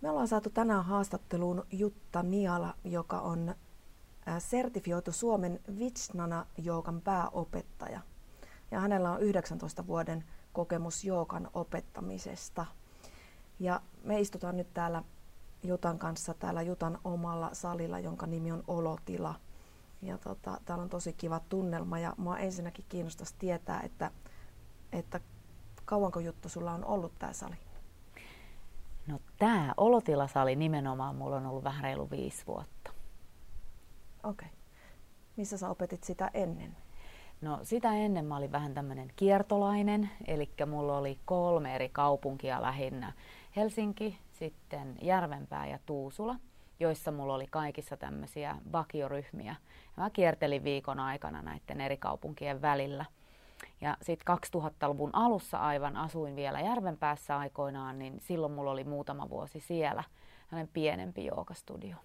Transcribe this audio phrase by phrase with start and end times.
[0.00, 3.54] Me ollaan saatu tänään haastatteluun Jutta Niala, joka on
[4.38, 8.00] sertifioitu Suomen Vitsnana Joukan pääopettaja.
[8.70, 12.66] Ja hänellä on 19 vuoden kokemus Joukan opettamisesta.
[13.58, 15.02] Ja me istutaan nyt täällä
[15.62, 19.34] Jutan kanssa täällä Jutan omalla salilla, jonka nimi on Olotila.
[20.02, 24.10] Ja tota, täällä on tosi kiva tunnelma ja mua ensinnäkin kiinnostaisi tietää, että,
[24.92, 25.20] että
[25.84, 27.69] kauanko Juttu sulla on ollut tämä sali?
[29.10, 32.90] No tämä olotilasali nimenomaan mulla on ollut vähän reilu viisi vuotta.
[34.22, 34.46] Okei.
[34.48, 34.58] Okay.
[35.36, 36.76] Missä sä opetit sitä ennen?
[37.40, 43.12] No sitä ennen mä olin vähän tämmöinen kiertolainen, eli mulla oli kolme eri kaupunkia lähinnä.
[43.56, 46.36] Helsinki, sitten Järvenpää ja Tuusula,
[46.80, 49.56] joissa mulla oli kaikissa tämmöisiä vakioryhmiä.
[49.96, 53.04] Ja mä kiertelin viikon aikana näiden eri kaupunkien välillä–
[53.80, 59.60] ja sitten 2000-luvun alussa aivan asuin vielä Järvenpäässä aikoinaan, niin silloin mulla oli muutama vuosi
[59.60, 60.04] siellä
[60.48, 61.96] hänen pienempi joogastudio.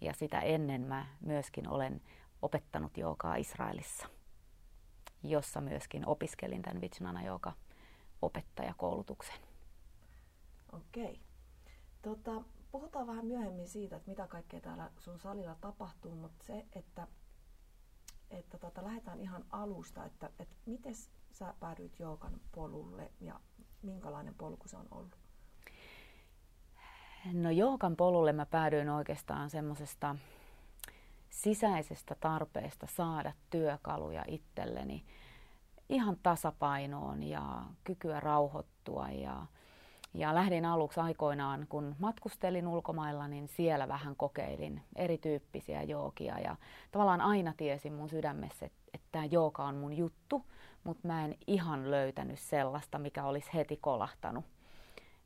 [0.00, 2.02] Ja sitä ennen mä myöskin olen
[2.42, 4.06] opettanut joogaa Israelissa,
[5.22, 7.52] jossa myöskin opiskelin tämän Vijnana jooga
[8.22, 9.36] opettajakoulutuksen.
[10.72, 11.20] Okei.
[12.02, 17.06] Tota, puhutaan vähän myöhemmin siitä, että mitä kaikkea täällä sun salilla tapahtuu, mutta se, että
[18.32, 20.94] että tota, lähdetään ihan alusta, että, että miten
[21.32, 23.40] sä päädyit joogan polulle ja
[23.82, 25.18] minkälainen polku se on ollut?
[27.32, 30.16] No joogan polulle mä päädyin oikeastaan semmoisesta
[31.30, 35.04] sisäisestä tarpeesta saada työkaluja itselleni
[35.88, 39.46] ihan tasapainoon ja kykyä rauhoittua ja
[40.14, 46.38] ja lähdin aluksi aikoinaan, kun matkustelin ulkomailla, niin siellä vähän kokeilin erityyppisiä jookia.
[46.38, 46.56] Ja
[46.92, 50.46] tavallaan aina tiesin mun sydämessä, että, tämä jooga on mun juttu,
[50.84, 54.44] mutta mä en ihan löytänyt sellaista, mikä olisi heti kolahtanut.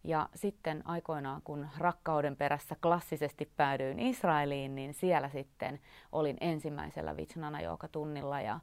[0.05, 5.81] Ja sitten aikoinaan, kun rakkauden perässä klassisesti päädyin Israeliin, niin siellä sitten
[6.12, 7.59] olin ensimmäisellä Vitsnana
[7.93, 8.60] tunnilla ja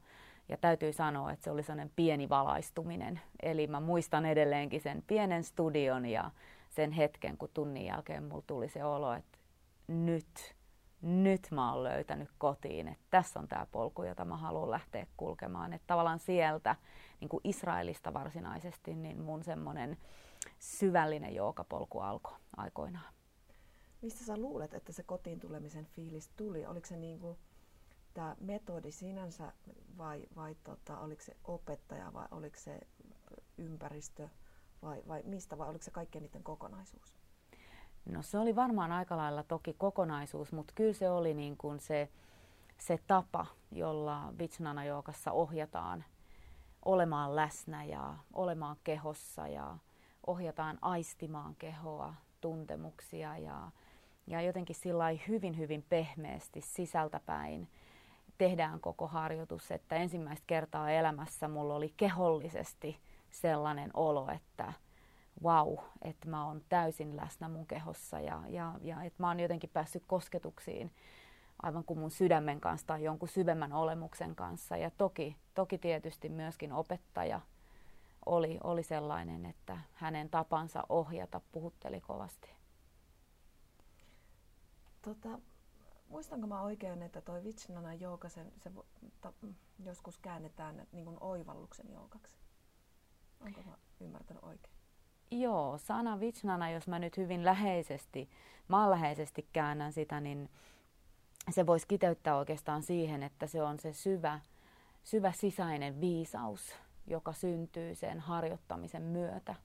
[0.50, 3.22] ja täytyy sanoa, että se oli sellainen pieni valaistuminen.
[3.44, 6.32] Eli mä muistan edelleenkin sen pienen studion ja
[6.70, 9.38] sen hetken, kun tunnin jälkeen mulla tuli se olo, että
[9.88, 10.56] nyt,
[11.02, 15.74] nyt mä oon löytänyt kotiin, että tässä on tämä polku, jota mä haluan lähteä kulkemaan.
[15.74, 16.76] Että tavallaan sieltä,
[17.20, 19.98] niin kuin Israelista varsinaisesti, niin mun semmoinen
[20.60, 23.14] syvällinen joukapolku alkoi aikoinaan.
[24.02, 26.66] Mistä sä luulet, että se kotiin tulemisen fiilis tuli?
[26.66, 27.38] Oliko se niin kuin
[28.14, 29.54] tämä metodi sinänsä
[29.98, 32.80] vai, vai tota, oliko se opettaja vai oliko se
[33.58, 34.30] ympäristö
[34.82, 37.18] vai, vai mistä vai oliko se kaikkien niiden kokonaisuus?
[38.06, 42.10] No se oli varmaan aika lailla toki kokonaisuus, mutta kyllä se oli niin kuin se,
[42.78, 46.06] se tapa, jolla Vitsnana Joukassa ohjataan
[46.86, 49.78] olemaan läsnä ja olemaan kehossa ja
[50.28, 53.72] ohjataan aistimaan kehoa, tuntemuksia ja,
[54.28, 57.68] ja jotenkin sillä hyvin hyvin pehmeästi sisältäpäin
[58.38, 63.00] tehdään koko harjoitus, että ensimmäistä kertaa elämässä mulla oli kehollisesti
[63.30, 64.74] sellainen olo, että
[65.44, 69.70] wow, että mä oon täysin läsnä mun kehossa ja, ja, ja että mä oon jotenkin
[69.70, 70.92] päässyt kosketuksiin
[71.64, 74.78] aivan kuin mun sydämen kanssa tai jonkun syvemmän olemuksen kanssa.
[74.78, 77.42] Ja toki, toki tietysti myöskin opettaja
[78.26, 82.50] oli, oli sellainen, että hänen tapansa ohjata puhutteli kovasti.
[85.02, 85.40] Tota,
[86.14, 88.72] muistanko mä oikein, että toi Vitsnana jooga, se, se
[89.22, 89.34] ta,
[89.86, 92.38] joskus käännetään niin kuin oivalluksen joogaksi?
[93.40, 94.74] Onko mä ymmärtänyt oikein?
[95.32, 98.30] Joo, sana Vitsnana, jos mä nyt hyvin läheisesti,
[98.68, 100.50] maanläheisesti käännän sitä, niin
[101.50, 104.40] se voisi kiteyttää oikeastaan siihen, että se on se syvä,
[105.04, 106.76] syvä sisäinen viisaus,
[107.08, 109.56] joka syntyy sen harjoittamisen myötä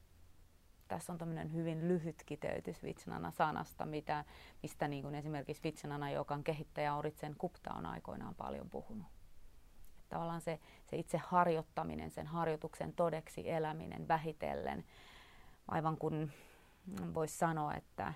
[0.89, 4.25] tässä on tämmöinen hyvin lyhyt kiteytys Vitsnana-sanasta, mitä,
[4.63, 9.07] mistä niin kuin esimerkiksi Vitsnana, joka on kehittäjä Oritsen Kupta on aikoinaan paljon puhunut.
[9.99, 14.85] Että tavallaan se, se itse harjoittaminen, sen harjoituksen todeksi eläminen vähitellen,
[15.69, 16.33] aivan kuin
[17.15, 18.15] voisi sanoa, että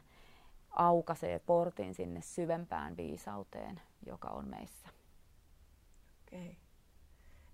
[0.70, 4.88] aukaisee portin sinne syvempään viisauteen, joka on meissä.
[6.22, 6.56] Okei.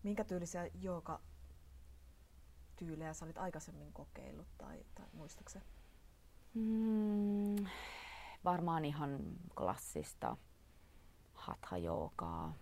[0.02, 1.20] Minkä tyylisiä joka
[2.78, 5.58] tyylejä sä olit aikaisemmin kokeillut tai, tai muistatko
[6.54, 7.66] mm,
[8.44, 9.18] varmaan ihan
[9.56, 10.36] klassista
[11.34, 12.54] hatha-joogaa.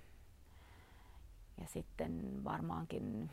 [1.61, 3.31] Ja sitten varmaankin,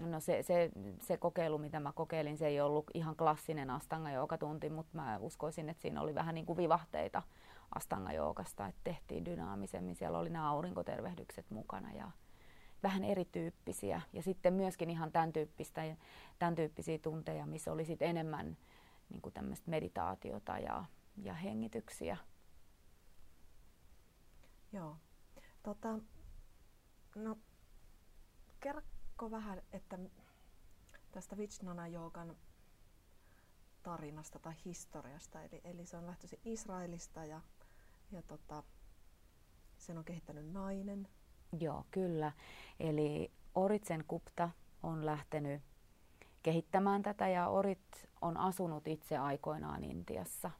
[0.00, 0.70] no se, se,
[1.00, 5.68] se kokeilu, mitä mä kokeilin, se ei ollut ihan klassinen astanga tunti, mutta mä uskoisin,
[5.68, 7.22] että siinä oli vähän niin kuin vivahteita
[7.74, 8.12] astanga
[8.68, 9.96] että tehtiin dynaamisemmin.
[9.96, 12.10] Siellä oli nämä aurinkotervehdykset mukana ja,
[12.84, 15.96] vähän erityyppisiä ja sitten myöskin ihan tämän, tyyppistä,
[16.38, 18.56] tämän tyyppisiä tunteja, missä oli sitten enemmän
[19.08, 20.84] niin kuin tämmöistä meditaatiota ja,
[21.16, 22.16] ja hengityksiä.
[24.72, 24.96] Joo.
[25.62, 25.98] Tota,
[27.14, 27.38] no,
[28.60, 29.98] kerrokko vähän, että
[31.12, 32.36] tästä Vijnana Joogan
[33.82, 35.42] tarinasta tai historiasta.
[35.42, 37.40] Eli, eli se on lähtöisin Israelista ja,
[38.10, 38.62] ja tota,
[39.78, 41.08] sen on kehittänyt nainen.
[41.60, 42.32] Joo, kyllä.
[42.80, 44.50] Eli Oritsen Kupta
[44.82, 45.62] on lähtenyt
[46.42, 50.50] kehittämään tätä ja Orit on asunut itse aikoinaan Intiassa.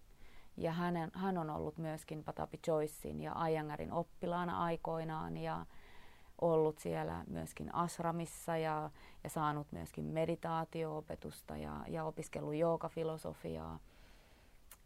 [0.56, 5.66] Ja hän, hän on ollut myöskin Patapi Joycein ja Ayangarin oppilaana aikoinaan ja
[6.40, 8.90] ollut siellä myöskin asramissa ja,
[9.24, 13.78] ja saanut myöskin meditaatio-opetusta ja, ja opiskellut joogafilosofiaa.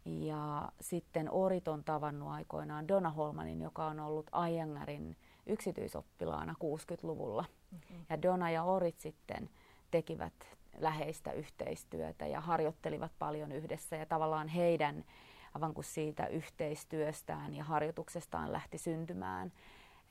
[0.05, 5.17] Ja sitten Orit on tavannut aikoinaan Donna Holmanin, joka on ollut Ayangarin
[5.49, 7.45] yksityisoppilaana 60-luvulla.
[7.71, 8.05] Mm-hmm.
[8.09, 9.49] Ja Donna ja Orit sitten
[9.91, 10.33] tekivät
[10.77, 15.05] läheistä yhteistyötä ja harjoittelivat paljon yhdessä ja tavallaan heidän
[15.53, 19.51] aivan kuin siitä yhteistyöstään ja harjoituksestaan lähti syntymään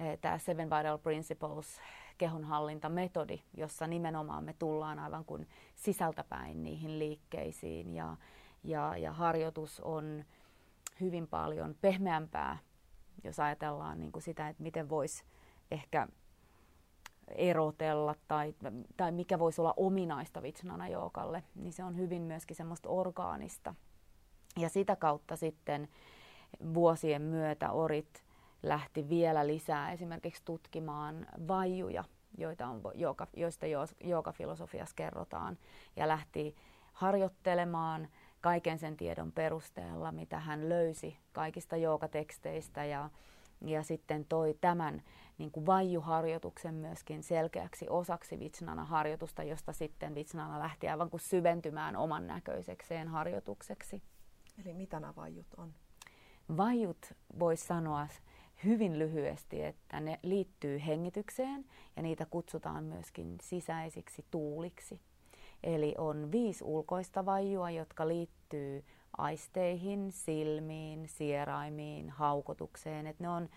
[0.01, 1.81] Eh, tämä Seven Vital Principles
[2.19, 8.17] kehonhallintametodi, jossa nimenomaan me tullaan aivan kuin sisältäpäin niihin liikkeisiin ja,
[8.65, 10.25] ja, ja harjoitus on
[11.01, 12.59] hyvin paljon pehmeämpää,
[13.25, 15.25] jos ajatellaan niin kuin sitä, että miten voisi
[15.71, 16.09] ehkä
[17.29, 18.55] erotella tai,
[18.97, 23.75] tai mikä voisi olla ominaista Vitsnana Jookalle, niin se on hyvin myöskin semmoista orgaanista.
[24.59, 25.89] Ja sitä kautta sitten
[26.75, 28.25] vuosien myötä orit
[28.63, 32.05] lähti vielä lisää esimerkiksi tutkimaan vaijuja,
[32.39, 32.81] joita on,
[33.37, 33.67] joista
[34.05, 35.59] joogafilosofiassa kerrotaan,
[35.97, 36.57] ja lähti
[36.93, 38.09] harjoittelemaan
[38.41, 43.11] kaiken sen tiedon perusteella, mitä hän löysi kaikista joogateksteistä ja,
[43.61, 45.03] ja sitten toi tämän
[45.39, 52.27] niin kuin vaijuharjoituksen myöskin selkeäksi osaksi Vitsnana-harjoitusta, josta sitten Vitsnana lähti aivan kuin syventymään oman
[52.27, 54.03] näköisekseen harjoitukseksi.
[54.65, 55.75] Eli mitä nämä vaijut on?
[56.57, 58.07] Vajut voisi sanoa
[58.65, 61.65] hyvin lyhyesti, että ne liittyy hengitykseen
[61.97, 65.01] ja niitä kutsutaan myöskin sisäisiksi tuuliksi.
[65.63, 68.85] Eli on viisi ulkoista vajua, jotka liittyy
[69.19, 73.07] aisteihin, silmiin, sieraimiin, haukotukseen.
[73.07, 73.49] Et ne on,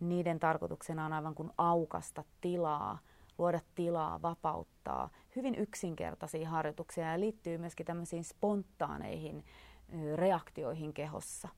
[0.00, 2.98] niiden tarkoituksena on aivan kuin aukasta tilaa,
[3.38, 5.10] luoda tilaa, vapauttaa.
[5.36, 9.44] Hyvin yksinkertaisia harjoituksia ja liittyy myöskin tämmöisiin spontaaneihin
[10.14, 11.48] reaktioihin kehossa.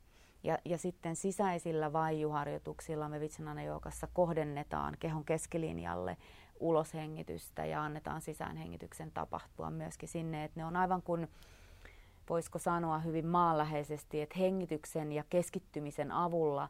[0.45, 6.17] Ja, ja sitten sisäisillä vaijuharjoituksilla me Vitsanana-joukassa kohdennetaan kehon keskilinjalle
[6.61, 11.29] uloshengitystä ja annetaan sisäänhengityksen tapahtua myöskin sinne, että ne on aivan kuin
[12.31, 16.69] voisiko sanoa hyvin maanläheisesti, että hengityksen ja keskittymisen avulla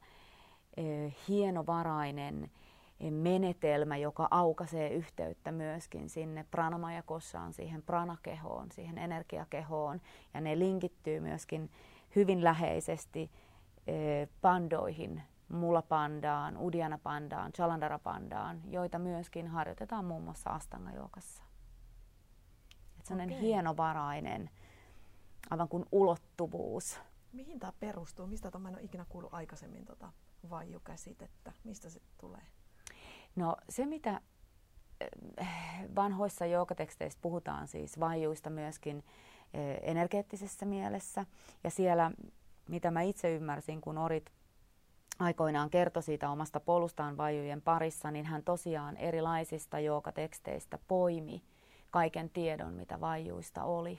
[0.76, 2.50] eh, hienovarainen
[3.10, 10.00] menetelmä, joka aukaisee yhteyttä myöskin sinne pranamajakossaan, siihen pranakehoon, siihen energiakehoon.
[10.34, 11.70] Ja ne linkittyy myöskin
[12.16, 13.30] hyvin läheisesti
[14.40, 21.42] pandoihin, mulapandaan, udianapandaan, chalandarapandaan, joita myöskin harjoitetaan muun muassa astangajoukassa.
[23.02, 23.40] Se on okay.
[23.40, 24.50] hienovarainen,
[25.50, 27.00] aivan kuin ulottuvuus.
[27.32, 28.26] Mihin tämä perustuu?
[28.26, 30.12] Mistä tämä en ole ikinä kuullut aikaisemmin tota
[30.50, 31.52] vaijukäsitettä?
[31.64, 32.42] Mistä se tulee?
[33.36, 34.20] No se, mitä
[35.96, 39.04] vanhoissa joogateksteissä puhutaan siis vaijuista myöskin
[39.82, 41.26] energeettisessä mielessä.
[41.64, 42.10] Ja siellä
[42.68, 44.32] mitä mä itse ymmärsin, kun Orit
[45.18, 51.42] aikoinaan kertoi siitä omasta polustaan vajujen parissa, niin hän tosiaan erilaisista joogateksteistä poimi
[51.90, 53.98] kaiken tiedon, mitä vajuista oli.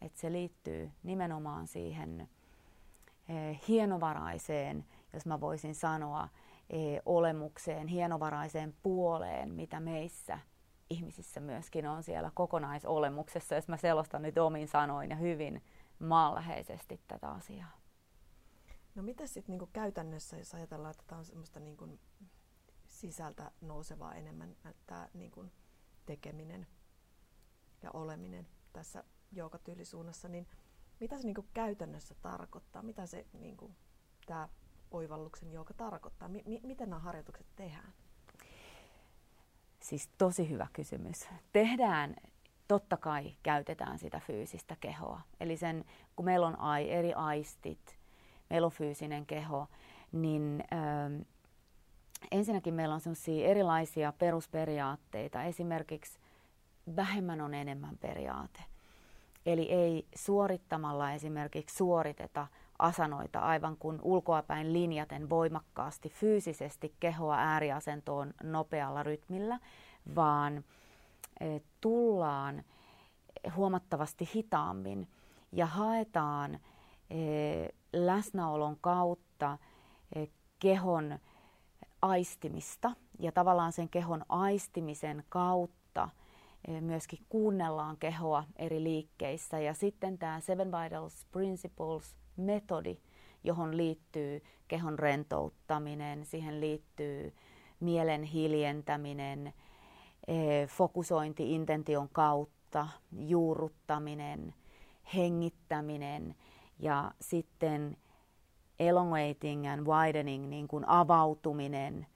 [0.00, 0.06] Okay.
[0.06, 2.28] Et se liittyy nimenomaan siihen
[3.28, 6.28] eh, hienovaraiseen, jos mä voisin sanoa,
[6.70, 10.38] eh, olemukseen, hienovaraiseen puoleen, mitä meissä
[10.90, 15.62] ihmisissä myöskin on siellä kokonaisolemuksessa, jos mä selostan nyt omin sanoin ja hyvin
[15.98, 17.80] maanläheisesti tätä asiaa.
[18.94, 21.88] No mitä sitten niinku käytännössä, jos ajatellaan, että tämä on semmoista niinku
[22.86, 25.46] sisältä nousevaa enemmän tämä niinku
[26.06, 26.66] tekeminen
[27.82, 30.46] ja oleminen tässä joukatyylisuunnassa, niin
[31.00, 32.82] mitä se niinku käytännössä tarkoittaa?
[32.82, 33.70] Mitä se niinku,
[34.26, 34.48] tämä
[34.90, 36.28] oivalluksen joka tarkoittaa?
[36.28, 37.92] M- m- miten nämä harjoitukset tehdään?
[39.82, 41.28] Siis tosi hyvä kysymys.
[41.52, 42.16] Tehdään
[42.68, 45.20] totta kai käytetään sitä fyysistä kehoa.
[45.40, 45.84] Eli sen,
[46.16, 47.98] kun meillä on ai, eri aistit,
[48.50, 49.66] meillä on fyysinen keho,
[50.12, 51.24] niin ö,
[52.30, 55.42] ensinnäkin meillä on sellaisia erilaisia perusperiaatteita.
[55.42, 56.18] Esimerkiksi
[56.96, 58.69] vähemmän on enemmän periaate.
[59.46, 62.46] Eli ei suorittamalla esimerkiksi suoriteta
[62.78, 69.58] asanoita aivan kuin ulkoapäin linjaten voimakkaasti fyysisesti kehoa ääriasentoon nopealla rytmillä,
[70.14, 70.64] vaan
[71.80, 72.64] tullaan
[73.56, 75.08] huomattavasti hitaammin
[75.52, 76.54] ja haetaan
[77.10, 79.58] eh, läsnäolon kautta
[80.14, 80.28] eh,
[80.58, 81.18] kehon
[82.02, 82.92] aistimista.
[83.18, 86.08] Ja tavallaan sen kehon aistimisen kautta
[86.80, 89.58] myöskin kuunnellaan kehoa eri liikkeissä.
[89.58, 92.98] Ja sitten tämä Seven Vitals Principles metodi,
[93.44, 97.34] johon liittyy kehon rentouttaminen, siihen liittyy
[97.80, 99.52] mielen hiljentäminen,
[100.68, 104.54] fokusointi intention kautta, juurruttaminen,
[105.14, 106.34] hengittäminen
[106.78, 107.96] ja sitten
[108.78, 112.06] elongating and widening, niin kuin avautuminen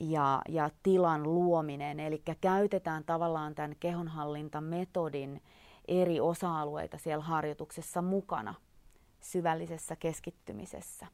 [0.00, 2.00] ja, ja tilan luominen.
[2.00, 5.42] Eli käytetään tavallaan tämän kehonhallintametodin
[5.88, 8.54] eri osa-alueita siellä harjoituksessa mukana
[9.20, 11.06] syvällisessä keskittymisessä.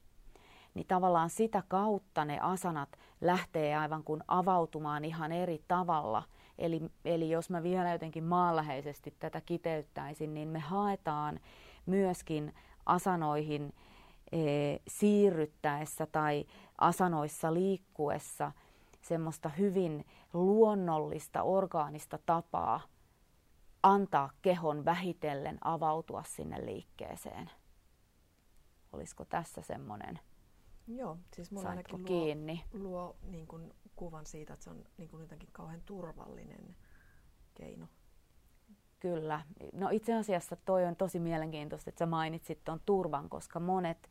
[0.75, 2.89] Niin tavallaan sitä kautta ne asanat
[3.21, 6.23] lähtee aivan kuin avautumaan ihan eri tavalla.
[6.59, 11.41] Eli, eli jos mä vielä jotenkin maanläheisesti tätä kiteyttäisin, niin me haetaan
[11.87, 12.55] myöskin
[12.87, 13.75] asanoihin
[14.33, 14.39] e,
[14.89, 16.45] siirryttäessä tai
[16.79, 18.53] asanoissa liikkuessa
[19.01, 22.81] semmoista hyvin luonnollista, orgaanista tapaa
[23.83, 27.51] antaa kehon vähitellen avautua sinne liikkeeseen.
[28.93, 30.21] Olisiko tässä semmoinen?
[30.87, 32.65] Joo, siis mulla ainakin luo, kiinni?
[32.73, 36.77] luo niin kuin kuvan siitä, että se on niin kuin jotenkin kauhean turvallinen
[37.55, 37.87] keino
[39.01, 39.41] Kyllä.
[39.73, 44.11] No itse asiassa toi on tosi mielenkiintoista, että sä mainitsit tuon turvan, koska monet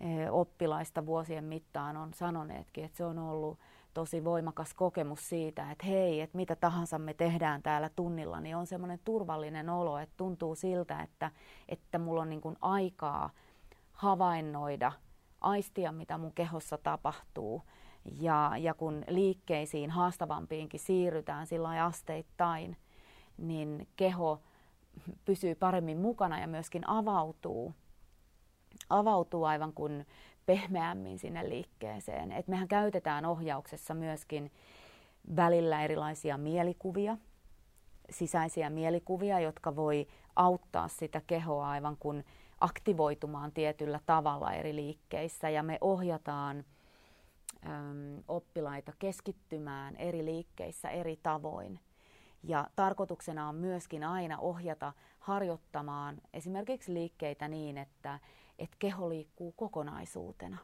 [0.00, 3.58] eh, oppilaista vuosien mittaan on sanoneetkin, että se on ollut
[3.94, 8.66] tosi voimakas kokemus siitä, että hei, että mitä tahansa me tehdään täällä tunnilla, niin on
[8.66, 11.30] semmoinen turvallinen olo, että tuntuu siltä, että,
[11.68, 13.30] että mulla on niin kuin aikaa
[13.92, 14.92] havainnoida,
[15.40, 17.62] aistia, mitä mun kehossa tapahtuu.
[18.20, 22.76] Ja, ja kun liikkeisiin haastavampiinkin siirrytään sillä asteittain,
[23.38, 24.42] niin keho
[25.24, 27.74] pysyy paremmin mukana ja myöskin avautuu,
[28.90, 30.06] avautuu aivan kuin
[30.46, 32.32] pehmeämmin sinne liikkeeseen.
[32.32, 34.52] Et mehän käytetään ohjauksessa myöskin
[35.36, 37.16] välillä erilaisia mielikuvia,
[38.10, 40.06] sisäisiä mielikuvia, jotka voi
[40.36, 42.24] auttaa sitä kehoa aivan kuin
[42.60, 45.50] aktivoitumaan tietyllä tavalla eri liikkeissä.
[45.50, 46.64] Ja me ohjataan
[47.66, 51.80] äm, oppilaita keskittymään eri liikkeissä eri tavoin–
[52.42, 58.18] ja tarkoituksena on myöskin aina ohjata harjoittamaan esimerkiksi liikkeitä niin, että,
[58.62, 60.58] että keho liikkuu kokonaisuutena.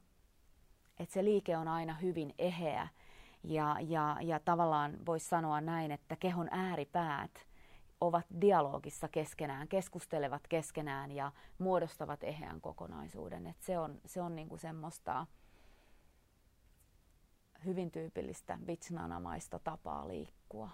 [0.98, 2.88] Että se liike on aina hyvin eheä
[3.44, 7.46] ja, ja, ja tavallaan voisi sanoa näin, että kehon ääripäät
[8.00, 13.46] ovat dialogissa keskenään, keskustelevat keskenään ja muodostavat eheän kokonaisuuden.
[13.46, 15.26] Et se on, se on niinku semmoista
[17.64, 20.70] hyvin tyypillistä vitsnanamaista tapaa liikkua.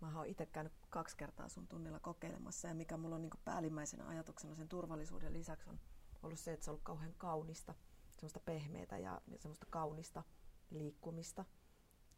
[0.00, 4.08] Mä oon itse käynyt kaksi kertaa sun tunnilla kokeilemassa ja mikä mulla on niin päällimmäisenä
[4.08, 5.78] ajatuksena sen turvallisuuden lisäksi on
[6.26, 7.74] ollut se, että se on ollut kauhean kaunista,
[8.10, 10.22] semmoista pehmeätä ja, semmoista kaunista
[10.70, 11.44] liikkumista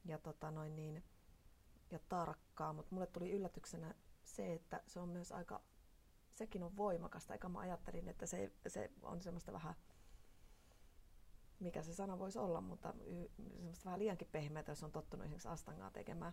[0.04, 1.04] ja, tota noin niin,
[1.90, 5.62] ja tarkkaa, mutta mulle tuli yllätyksenä se, että se on myös aika,
[6.34, 9.74] sekin on voimakasta, eikä mä ajattelin, että se, se on semmoista vähän,
[11.60, 12.94] mikä se sana voisi olla, mutta
[13.56, 16.32] semmoista vähän liiankin pehmeätä, jos on tottunut esimerkiksi astangaa tekemään.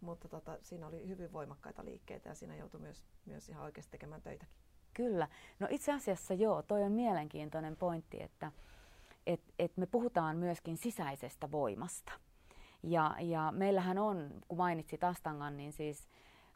[0.00, 4.22] Mutta tota, siinä oli hyvin voimakkaita liikkeitä ja siinä joutui myös, myös ihan oikeasti tekemään
[4.22, 4.54] töitäkin.
[4.94, 5.28] Kyllä.
[5.58, 8.52] No itse asiassa joo, toi on mielenkiintoinen pointti, että
[9.26, 12.12] et, et me puhutaan myöskin sisäisestä voimasta.
[12.82, 16.08] Ja, ja meillähän on, kun mainitsit Astangan, niin siis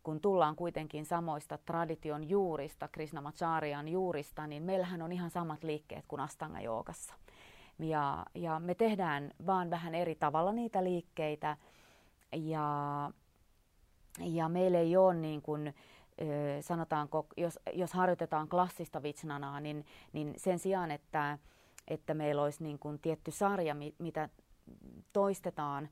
[0.02, 6.21] kun tullaan kuitenkin samoista tradition juurista, Krishnamacharyan juurista, niin meillähän on ihan samat liikkeet kuin
[6.21, 7.14] Astanga joogassa.
[7.78, 11.57] Ja, ja me tehdään vaan vähän eri tavalla niitä liikkeitä.
[12.33, 13.11] Ja
[14.21, 15.75] ja meillä ei ole niin kuin,
[16.61, 21.38] sanotaanko, jos, jos harjoitetaan klassista vitsnanaa, niin, niin sen sijaan, että,
[21.88, 24.28] että meillä olisi niin kuin tietty sarja, mitä
[25.12, 25.88] toistetaan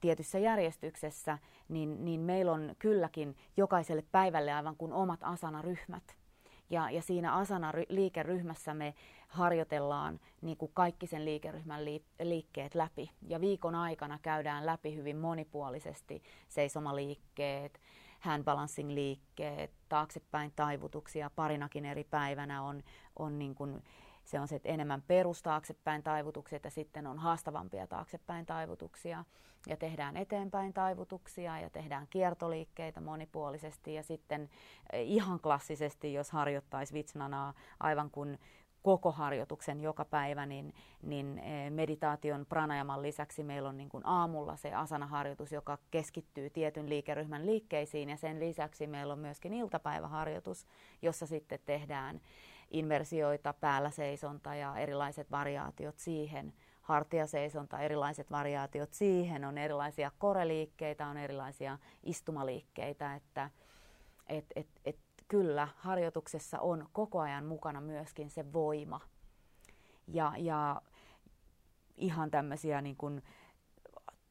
[0.00, 1.38] tietyssä järjestyksessä,
[1.68, 6.16] niin, niin meillä on kylläkin jokaiselle päivälle aivan kuin omat asanaryhmät.
[6.70, 8.94] Ja, ja siinä asana-liikeryhmässä me
[9.28, 11.84] harjoitellaan niin kuin kaikki sen liikeryhmän
[12.22, 13.10] liikkeet läpi.
[13.28, 17.80] Ja viikon aikana käydään läpi hyvin monipuolisesti seisomaliikkeet,
[18.22, 22.82] handbalancing liikkeet, taaksepäin taivutuksia parinakin eri päivänä on,
[23.18, 23.82] on niin kuin,
[24.24, 29.24] se on se, että enemmän perustaaksepäin taivutukset ja sitten on haastavampia taaksepäin taivutuksia.
[29.66, 34.50] Ja tehdään eteenpäin taivutuksia ja tehdään kiertoliikkeitä monipuolisesti ja sitten
[34.92, 38.38] eh, ihan klassisesti, jos harjoittaisi vitsnanaa aivan kuin
[38.82, 44.56] koko harjoituksen joka päivä, niin, niin eh, meditaation pranajaman lisäksi meillä on niin kuin aamulla
[44.56, 50.66] se asana-harjoitus, joka keskittyy tietyn liikeryhmän liikkeisiin ja sen lisäksi meillä on myöskin iltapäiväharjoitus,
[51.02, 52.20] jossa sitten tehdään
[52.70, 61.16] inversioita, päällä seisonta ja erilaiset variaatiot siihen, hartiaseisonta, erilaiset variaatiot siihen, on erilaisia koreliikkeitä, on
[61.16, 63.50] erilaisia istumaliikkeitä, että
[64.28, 64.98] et, et, et,
[65.32, 69.00] kyllä harjoituksessa on koko ajan mukana myöskin se voima.
[70.08, 70.82] Ja, ja
[71.96, 73.22] ihan tämmöisiä niin kuin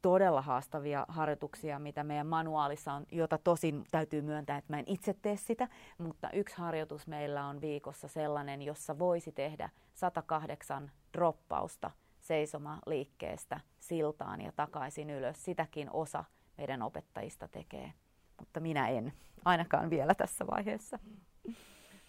[0.01, 5.15] todella haastavia harjoituksia, mitä meidän manuaalissa on, jota tosin täytyy myöntää, että mä en itse
[5.22, 5.67] tee sitä,
[5.98, 14.51] mutta yksi harjoitus meillä on viikossa sellainen, jossa voisi tehdä 108 droppausta seisomaliikkeestä siltaan ja
[14.55, 15.46] takaisin ylös.
[15.46, 16.24] Sitäkin osa
[16.58, 17.93] meidän opettajista tekee,
[18.41, 19.13] mutta minä en,
[19.45, 21.00] ainakaan vielä tässä vaiheessa.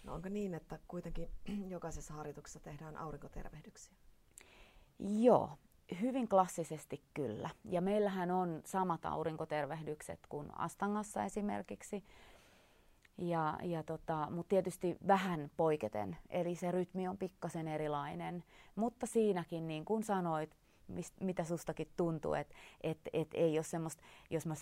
[0.03, 1.29] No onko niin, että kuitenkin
[1.75, 3.93] jokaisessa harjoituksessa tehdään aurinkotervehdyksiä?
[4.99, 5.49] Joo,
[6.01, 7.49] hyvin klassisesti kyllä.
[7.63, 12.03] Ja meillähän on samat aurinkotervehdykset kuin Astangassa esimerkiksi.
[13.17, 18.43] Ja, ja tota, mutta tietysti vähän poiketen, eli se rytmi on pikkasen erilainen.
[18.75, 20.55] Mutta siinäkin, niin kuin sanoit,
[20.87, 24.53] mist, mitä sustakin tuntuu, että et, et ei ole semmoista, jos mä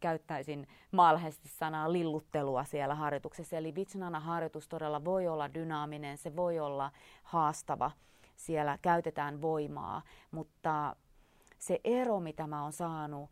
[0.00, 3.56] käyttäisin maalaisesti sanaa lilluttelua siellä harjoituksessa.
[3.56, 7.90] Eli Vitsnana-harjoitus todella voi olla dynaaminen, se voi olla haastava,
[8.36, 10.96] siellä käytetään voimaa, mutta
[11.58, 13.30] se ero, mitä mä oon saanut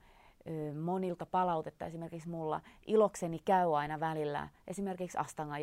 [0.82, 1.86] monilta palautetta.
[1.86, 5.58] Esimerkiksi mulla ilokseni käy aina välillä esimerkiksi astanga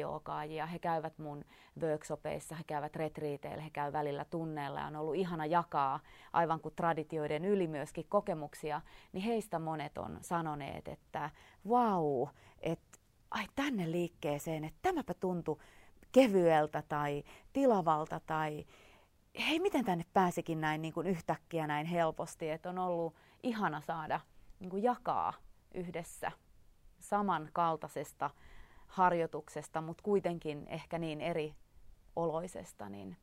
[0.50, 1.46] ja he käyvät mun
[1.82, 4.86] workshopeissa, he käyvät retriiteillä, he käyvät välillä tunneilla.
[4.86, 6.00] On ollut ihana jakaa
[6.34, 8.82] aivan kuin traditioiden yli myöskin kokemuksia,
[9.14, 11.30] niin heistä monet on sanoneet, että
[11.70, 12.28] vau,
[12.60, 13.00] että
[13.32, 15.58] ai tänne liikkeeseen, että tämäpä tuntui
[16.12, 17.24] kevyeltä tai
[17.54, 18.66] tilavalta tai
[19.48, 24.20] hei, miten tänne pääsikin näin niin kuin yhtäkkiä näin helposti, että on ollut ihana saada
[24.62, 25.34] niin kuin jakaa
[25.74, 26.32] yhdessä
[27.00, 28.30] samankaltaisesta
[28.88, 31.56] harjoituksesta, mutta kuitenkin ehkä niin eri
[32.16, 33.18] oloisesta, niin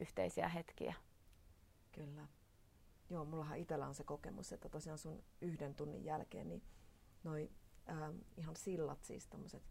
[0.00, 0.94] yhteisiä hetkiä.
[1.92, 2.26] Kyllä.
[3.10, 6.62] Joo, mullahan itsellä on se kokemus, että tosiaan sun yhden tunnin jälkeen niin
[7.24, 7.50] noi
[7.90, 9.62] äh, ihan sillat, siis tämmöiset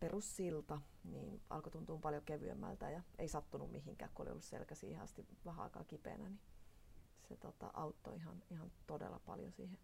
[0.00, 5.02] perussilta, niin alkoi tuntua paljon kevyemmältä ja ei sattunut mihinkään, kun oli ollut selkä siihen
[5.02, 6.40] asti vähän aikaa kipeänä, niin
[7.28, 9.78] se tota, auttoi ihan, ihan todella paljon siihen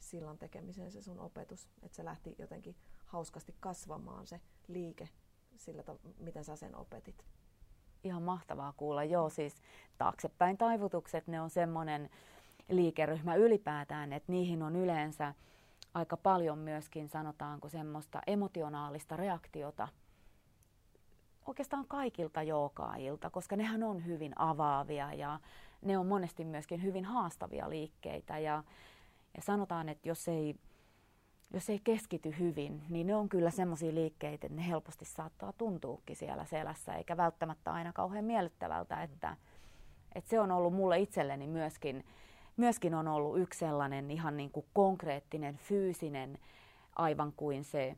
[0.00, 5.08] sillan tekemiseen se sun opetus, että se lähti jotenkin hauskasti kasvamaan se liike
[5.56, 5.82] sillä,
[6.18, 7.24] miten sä sen opetit.
[8.04, 9.04] Ihan mahtavaa kuulla.
[9.04, 9.54] Joo, siis
[9.98, 12.10] taaksepäin taivutukset, ne on semmoinen
[12.68, 15.34] liikeryhmä ylipäätään, että niihin on yleensä
[15.94, 19.88] aika paljon myöskin, sanotaanko, semmoista emotionaalista reaktiota
[21.46, 25.40] oikeastaan kaikilta jookaajilta, koska nehän on hyvin avaavia ja
[25.82, 28.64] ne on monesti myöskin hyvin haastavia liikkeitä ja
[29.36, 30.54] ja sanotaan, että jos ei,
[31.52, 36.16] jos ei keskity hyvin, niin ne on kyllä semmoisia liikkeitä, että ne helposti saattaa tuntuukin
[36.16, 39.36] siellä selässä, eikä välttämättä aina kauhean miellyttävältä, että,
[40.14, 42.04] että se on ollut mulle itselleni myöskin,
[42.56, 46.38] myöskin on ollut yksi sellainen ihan niin kuin konkreettinen, fyysinen,
[46.96, 47.96] aivan kuin se,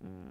[0.00, 0.30] mm,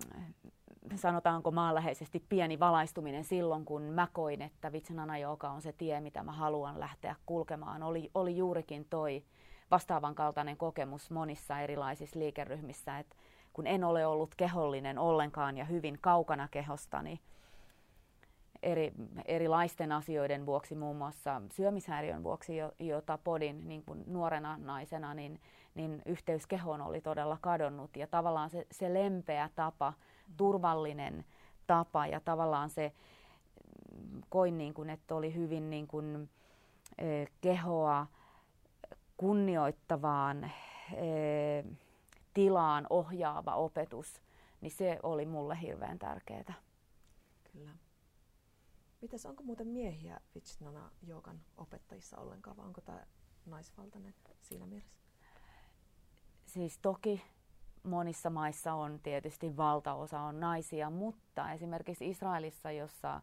[0.95, 6.24] sanotaanko maanläheisesti pieni valaistuminen silloin, kun mä koin, että Vitsanana joka on se tie, mitä
[6.24, 9.24] mä haluan lähteä kulkemaan, oli, oli juurikin toi
[9.71, 13.15] vastaavan kaltainen kokemus monissa erilaisissa liikeryhmissä, että
[13.53, 17.21] kun en ole ollut kehollinen ollenkaan ja hyvin kaukana kehostani
[18.63, 18.91] eri,
[19.25, 25.39] erilaisten asioiden vuoksi, muun muassa syömishäiriön vuoksi, jota podin niin kuin nuorena naisena, niin,
[25.75, 27.97] niin yhteys kehoon oli todella kadonnut.
[27.97, 29.93] Ja tavallaan se, se lempeä tapa,
[30.38, 31.25] turvallinen
[31.67, 32.93] tapa ja tavallaan se,
[34.29, 36.29] koin niin kuin, että oli hyvin niin kuin,
[36.97, 38.07] eh, kehoa,
[39.21, 40.51] kunnioittavaan
[40.93, 41.65] ee,
[42.34, 44.21] tilaan ohjaava opetus,
[44.62, 46.53] niin se oli mulle hirveän tärkeää.
[47.51, 47.71] Kyllä.
[49.01, 53.05] Mitäs, onko muuten miehiä Vitsnana Joogan opettajissa ollenkaan, vai onko tämä
[53.45, 55.01] naisvaltainen siinä mielessä?
[56.45, 57.21] Siis toki
[57.84, 63.21] monissa maissa on tietysti valtaosa on naisia, mutta esimerkiksi Israelissa, jossa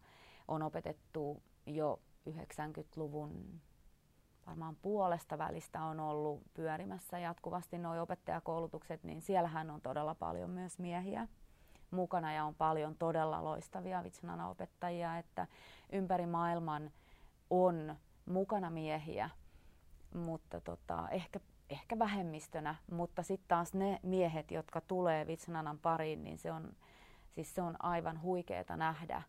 [0.48, 3.60] on opetettu jo 90-luvun
[4.48, 10.78] varmaan puolesta välistä on ollut pyörimässä jatkuvasti nuo opettajakoulutukset, niin siellähän on todella paljon myös
[10.78, 11.28] miehiä
[11.90, 15.46] mukana ja on paljon todella loistavia Vitsnana-opettajia, että
[15.92, 16.90] ympäri maailman
[17.50, 19.30] on mukana miehiä,
[20.14, 26.38] mutta tota, ehkä, ehkä vähemmistönä, mutta sitten taas ne miehet, jotka tulee Vitsnanan pariin, niin
[26.38, 26.76] se on,
[27.34, 29.22] siis se on aivan huikeeta nähdä,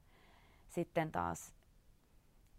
[0.70, 1.54] sitten taas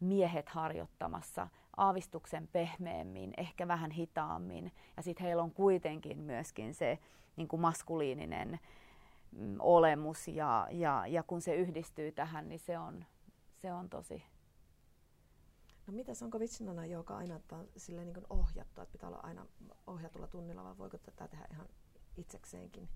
[0.01, 4.73] miehet harjoittamassa aavistuksen pehmeämmin, ehkä vähän hitaammin.
[4.97, 6.99] Ja sitten heillä on kuitenkin myöskin se
[7.37, 8.61] niin kuin maskuliininen
[9.33, 13.05] mm, olemus ja, ja, ja kun se yhdistyy tähän, niin se on,
[13.57, 14.23] se on tosi.
[15.87, 19.47] No mitäs, onko vitsinana joka aina että sille niin ohjattu, että pitää olla aina
[19.87, 21.69] ohjatulla tunnilla vai voiko tätä tehdä ihan
[22.17, 22.89] itsekseenkin?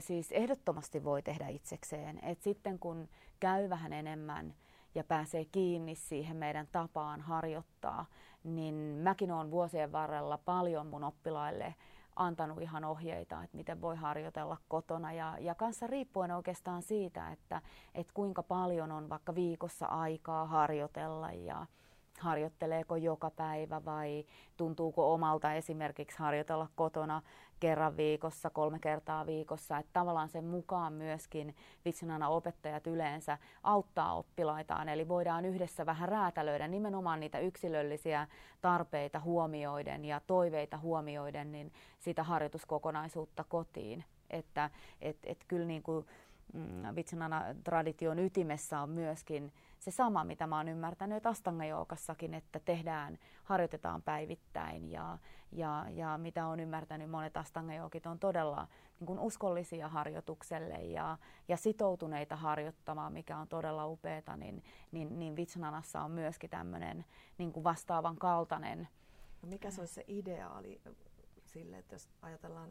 [0.00, 2.24] siis ehdottomasti voi tehdä itsekseen.
[2.24, 3.08] Et sitten kun
[3.40, 4.54] käy vähän enemmän
[4.94, 8.06] ja pääsee kiinni siihen meidän tapaan harjoittaa,
[8.44, 11.74] niin mäkin olen vuosien varrella paljon mun oppilaille
[12.16, 15.12] antanut ihan ohjeita, että miten voi harjoitella kotona.
[15.12, 17.62] Ja, ja kanssa riippuen oikeastaan siitä, että,
[17.94, 21.66] että kuinka paljon on vaikka viikossa aikaa harjoitella ja,
[22.20, 24.24] harjoitteleeko joka päivä vai
[24.56, 27.22] tuntuuko omalta esimerkiksi harjoitella kotona
[27.62, 29.78] kerran viikossa, kolme kertaa viikossa.
[29.78, 36.68] Että tavallaan sen mukaan myöskin vitsinana opettajat yleensä auttaa oppilaitaan, eli voidaan yhdessä vähän räätälöidä
[36.68, 38.28] nimenomaan niitä yksilöllisiä
[38.60, 44.04] tarpeita huomioiden ja toiveita huomioiden, niin sitä harjoituskokonaisuutta kotiin.
[44.30, 44.70] Että
[45.00, 46.06] et, et kyllä niin kuin,
[46.52, 46.82] mm,
[47.64, 54.02] tradition ytimessä on myöskin se sama, mitä mä oon ymmärtänyt, että Astanga-joukassakin, että tehdään, harjoitetaan
[54.02, 55.18] päivittäin ja,
[55.52, 58.68] ja, ja mitä on ymmärtänyt, monet Astanga-joukit on todella
[59.00, 65.36] niin kuin uskollisia harjoitukselle ja, ja sitoutuneita harjoittamaan, mikä on todella upeeta, niin, niin, niin
[65.36, 67.04] Vitsnanassa on myöskin tämmöinen
[67.38, 68.88] niin kuin vastaavan kaltainen.
[69.42, 70.80] No mikä se olisi se ideaali
[71.44, 72.70] sille, että jos ajatellaan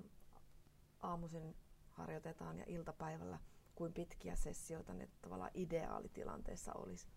[1.01, 1.55] aamuisin
[1.91, 3.39] harjoitetaan ja iltapäivällä
[3.81, 7.07] kuin pitkiä sessioita ne tavallaan ideaalitilanteessa olisi?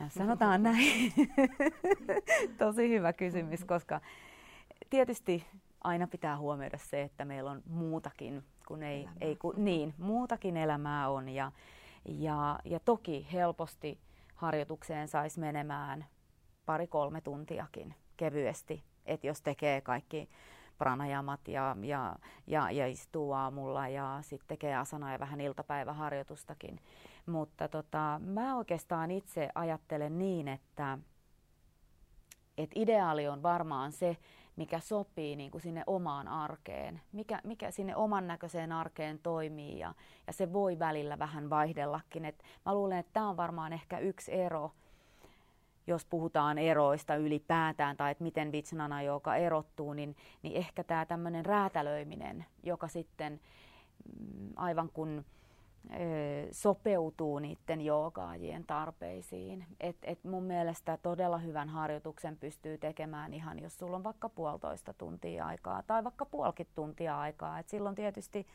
[0.00, 1.12] Ja sanotaan näin.
[2.58, 4.00] Tosi hyvä kysymys, koska
[4.90, 5.46] tietysti
[5.84, 11.08] aina pitää huomioida se, että meillä on muutakin, kun ei, ei kun, niin, muutakin elämää
[11.08, 11.28] on.
[11.28, 11.52] Ja,
[12.04, 14.00] ja, ja toki helposti
[14.34, 16.06] harjoitukseen saisi menemään
[16.66, 20.28] pari-kolme tuntiakin kevyesti, että jos tekee kaikki
[20.80, 22.16] pranajamat ja, ja,
[22.46, 26.80] ja, ja istuu aamulla ja sitten tekee asana ja vähän iltapäiväharjoitustakin.
[27.26, 30.98] Mutta tota, mä oikeastaan itse ajattelen niin, että
[32.58, 34.16] et ideaali on varmaan se,
[34.56, 39.94] mikä sopii niin kuin sinne omaan arkeen, mikä, mikä sinne oman näköiseen arkeen toimii ja,
[40.26, 42.24] ja se voi välillä vähän vaihdellakin.
[42.24, 44.72] Et mä luulen, että tämä on varmaan ehkä yksi ero
[45.90, 51.46] jos puhutaan eroista ylipäätään tai että miten vitsnana joka erottuu, niin, niin ehkä tämä tämmöinen
[51.46, 53.40] räätälöiminen, joka sitten
[54.20, 55.24] mm, aivan kun
[56.50, 59.66] sopeutuu niiden joogaajien tarpeisiin.
[59.80, 64.94] Et, et mun mielestä todella hyvän harjoituksen pystyy tekemään ihan, jos sulla on vaikka puolitoista
[64.94, 67.58] tuntia aikaa tai vaikka puolkin tuntia aikaa.
[67.58, 68.46] Et silloin tietysti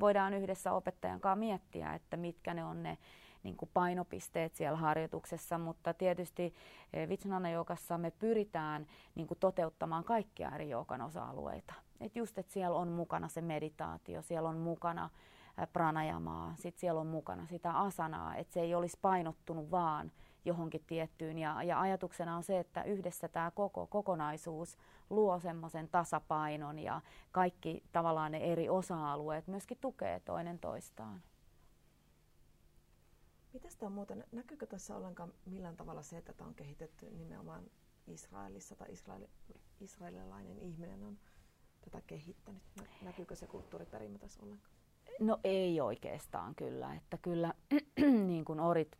[0.00, 2.98] voidaan yhdessä opettajan kanssa miettiä, että mitkä ne on ne
[3.42, 6.54] niin kuin painopisteet siellä harjoituksessa, mutta tietysti
[6.92, 11.74] eh, Vitsnana-joukassa me pyritään niin kuin toteuttamaan kaikkia eri joukan osa-alueita.
[12.00, 15.10] Et just, että siellä on mukana se meditaatio, siellä on mukana
[15.58, 20.12] eh, pranajamaa, sitten siellä on mukana sitä asanaa, että se ei olisi painottunut vaan
[20.44, 21.38] johonkin tiettyyn.
[21.38, 24.78] Ja, ja ajatuksena on se, että yhdessä tämä koko kokonaisuus
[25.10, 27.00] luo semmoisen tasapainon ja
[27.32, 31.22] kaikki tavallaan ne eri osa-alueet myöskin tukee toinen toistaan.
[33.52, 37.64] Mitäs tämä muuten, näkyykö tässä ollenkaan millään tavalla se, että tämä on kehitetty nimenomaan
[38.06, 39.28] Israelissa tai israeli,
[39.80, 41.18] israelilainen ihminen on
[41.80, 42.62] tätä kehittänyt?
[43.02, 44.74] Näkyykö se kulttuuriperimä tässä ollenkaan?
[45.20, 47.54] No ei oikeastaan kyllä, että kyllä
[48.26, 48.98] niin kuin Orit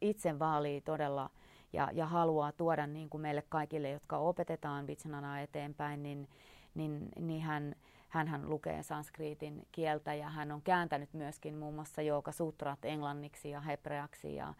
[0.00, 1.30] itse vaalii todella
[1.72, 6.28] ja, ja haluaa tuoda niin kuin meille kaikille, jotka opetetaan Vitsnanaa eteenpäin, niin,
[6.74, 7.76] niin, niin hän,
[8.12, 13.60] hän lukee sanskriitin kieltä ja hän on kääntänyt myöskin muun muassa Jooga Sutrat englanniksi ja
[13.60, 14.54] hebreaksi ja,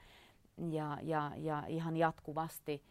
[0.71, 2.83] ja, ja, ja ihan jatkuvasti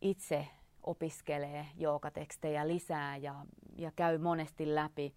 [0.00, 0.48] itse
[0.82, 3.34] opiskelee joogatekstejä lisää ja,
[3.76, 5.14] ja käy monesti läpi.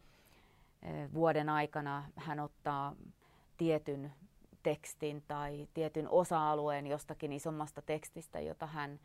[1.14, 2.96] Vuoden aikana hän ottaa
[3.58, 4.14] tietyn
[4.64, 9.00] tekstin tai tietyn osa-alueen jostakin isommasta tekstistä, jota hän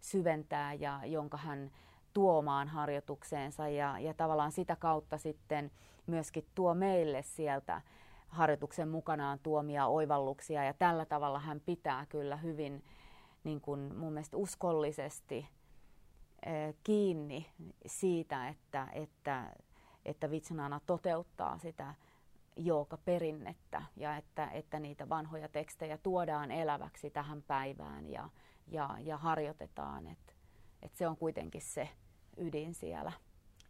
[0.00, 1.70] syventää ja jonka hän
[2.12, 5.70] tuomaan harjoitukseensa ja, ja tavallaan sitä kautta sitten
[6.06, 7.82] myöskin tuo meille sieltä
[8.28, 12.84] harjoituksen mukanaan tuomia oivalluksia ja tällä tavalla hän pitää kyllä hyvin
[13.44, 15.48] niin kuin mun mielestä uskollisesti
[16.84, 17.46] kiinni
[17.86, 19.56] siitä, että, että,
[20.04, 21.94] että Vitsnana toteuttaa sitä
[23.04, 28.28] perinnettä ja että, että niitä vanhoja tekstejä tuodaan eläväksi tähän päivään ja,
[28.66, 30.06] ja, ja harjoitetaan.
[30.06, 30.37] Et,
[30.82, 31.88] et se on kuitenkin se
[32.36, 33.12] ydin siellä.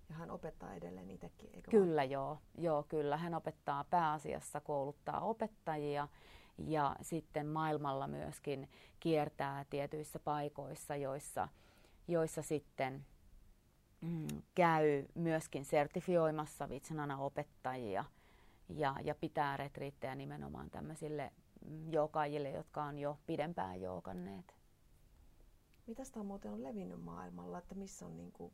[0.08, 2.10] Ja hän opettaa edelleen itsekin, eikö Kyllä vaan?
[2.10, 3.16] joo, joo, kyllä.
[3.16, 6.08] Hän opettaa pääasiassa, kouluttaa opettajia
[6.58, 8.68] ja sitten maailmalla myöskin
[9.00, 11.48] kiertää tietyissä paikoissa, joissa,
[12.08, 13.06] joissa sitten
[14.00, 18.04] mm, käy myöskin sertifioimassa Vitsnana opettajia
[18.68, 21.32] ja, ja pitää retriittejä nimenomaan tämmöisille
[21.90, 24.57] jookaajille, jotka on jo pidempään jookanneet.
[25.88, 28.52] Mitä tämä muuten on levinnyt maailmalla, että missä on niin kuin,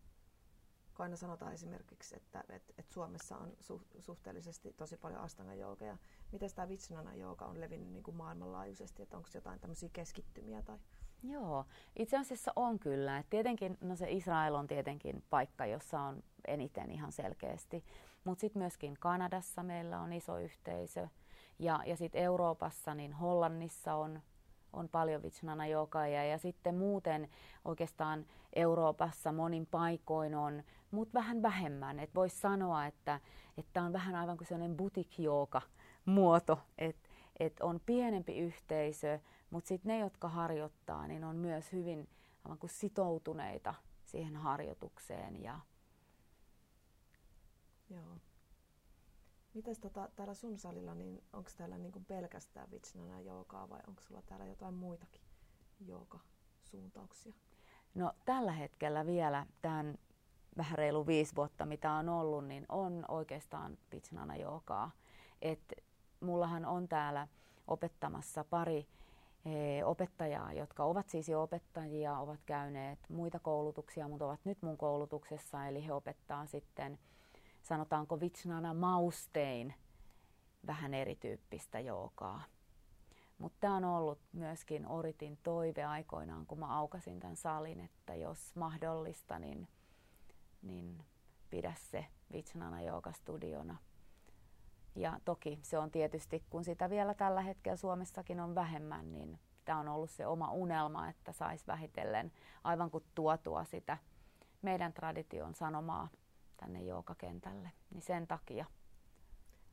[0.95, 5.99] kun aina sanotaan esimerkiksi, että, että, että Suomessa on su, suhteellisesti tosi paljon astanga jooga
[6.33, 10.79] miten tämä vitsnana jooga on levinnyt niin kuin maailmanlaajuisesti, että onko jotain tämmöisiä keskittymiä tai
[11.23, 11.65] Joo,
[11.97, 13.19] itse asiassa on kyllä.
[13.19, 17.85] Et tietenkin, no se Israel on tietenkin paikka, jossa on eniten ihan selkeästi.
[18.25, 21.09] Mutta sitten myöskin Kanadassa meillä on iso yhteisö.
[21.59, 24.23] Ja, ja sitten Euroopassa, niin Hollannissa on,
[24.75, 26.25] on paljon Vitsnana jokaja.
[26.25, 27.29] Ja sitten muuten
[27.65, 31.99] oikeastaan Euroopassa monin paikoin on, mutta vähän vähemmän.
[32.01, 33.21] Että voisi sanoa, että
[33.73, 35.25] tämä on vähän aivan kuin sellainen boutique
[36.05, 37.09] muoto, että
[37.41, 39.19] et on pienempi yhteisö,
[39.51, 42.09] mutta sitten ne, jotka harjoittaa, niin on myös hyvin
[42.45, 45.43] aivan kuin sitoutuneita siihen harjoitukseen.
[45.43, 45.61] Ja...
[47.91, 48.17] Joo.
[49.55, 54.23] Mites tota, täällä sun salilla, niin onko täällä niinku pelkästään vitsnana joogaa vai onko sulla
[54.23, 55.21] täällä jotain muitakin
[55.81, 57.35] jooga-suuntauksia?
[57.95, 59.99] No tällä hetkellä vielä tämän
[60.57, 64.91] vähän reilu viisi vuotta, mitä on ollut, niin on oikeastaan vitsnana joogaa.
[65.43, 65.73] Et
[66.21, 67.29] mullahan on täällä
[67.67, 68.89] opettamassa pari
[69.45, 74.77] e, opettajaa, jotka ovat siis jo opettajia, ovat käyneet muita koulutuksia, mutta ovat nyt mun
[74.77, 76.99] koulutuksessa, eli he opettaa sitten,
[77.65, 79.75] sanotaanko vitsnana maustein,
[80.67, 82.43] vähän erityyppistä joogaa.
[83.39, 88.57] Mutta tämä on ollut myöskin Oritin toive aikoinaan, kun mä aukasin tämän salin, että jos
[88.57, 89.69] mahdollista, niin,
[90.63, 91.05] niin
[91.51, 93.77] pidä se Vitsnana Jooga-studiona
[94.95, 99.79] ja toki se on tietysti, kun sitä vielä tällä hetkellä Suomessakin on vähemmän, niin tämä
[99.79, 102.33] on ollut se oma unelma, että saisi vähitellen
[102.65, 103.99] aivan kuin tuotua sitä
[104.63, 106.09] meidän tradition sanomaa
[106.65, 106.81] tänne
[107.19, 107.71] kentälle.
[107.91, 108.67] Niin sen takia.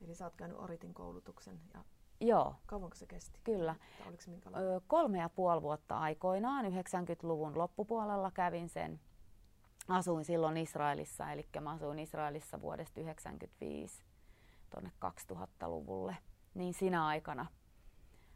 [0.02, 1.84] Eli sä oot käynyt Oritin koulutuksen ja
[2.22, 2.56] Joo.
[2.66, 3.40] Kauanko se kesti?
[3.44, 3.76] Kyllä.
[4.08, 9.00] oliko se Ö, kolme ja puoli vuotta aikoinaan, 90-luvun loppupuolella kävin sen.
[9.88, 14.04] Asuin silloin Israelissa, eli mä asuin Israelissa vuodesta 1995
[14.70, 16.18] tuonne 2000-luvulle,
[16.54, 17.46] niin sinä aikana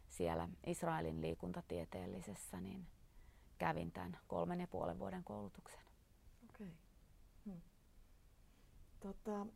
[0.08, 2.86] siellä Israelin liikuntatieteellisessä niin
[3.58, 5.80] kävin tämän kolmen ja puolen vuoden koulutuksen.
[6.50, 6.66] Okei.
[6.66, 6.76] Okay.
[7.44, 7.60] Hmm.
[9.00, 9.46] Tota,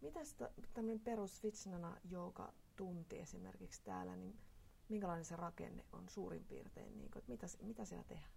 [0.00, 0.36] mitäs
[0.74, 4.38] tämmöinen perus Vitsnana jooga tunti esimerkiksi täällä, niin
[4.88, 6.98] minkälainen se rakenne on suurin piirtein?
[6.98, 8.32] Niin kuin, että mitä, mitä siellä tehdään?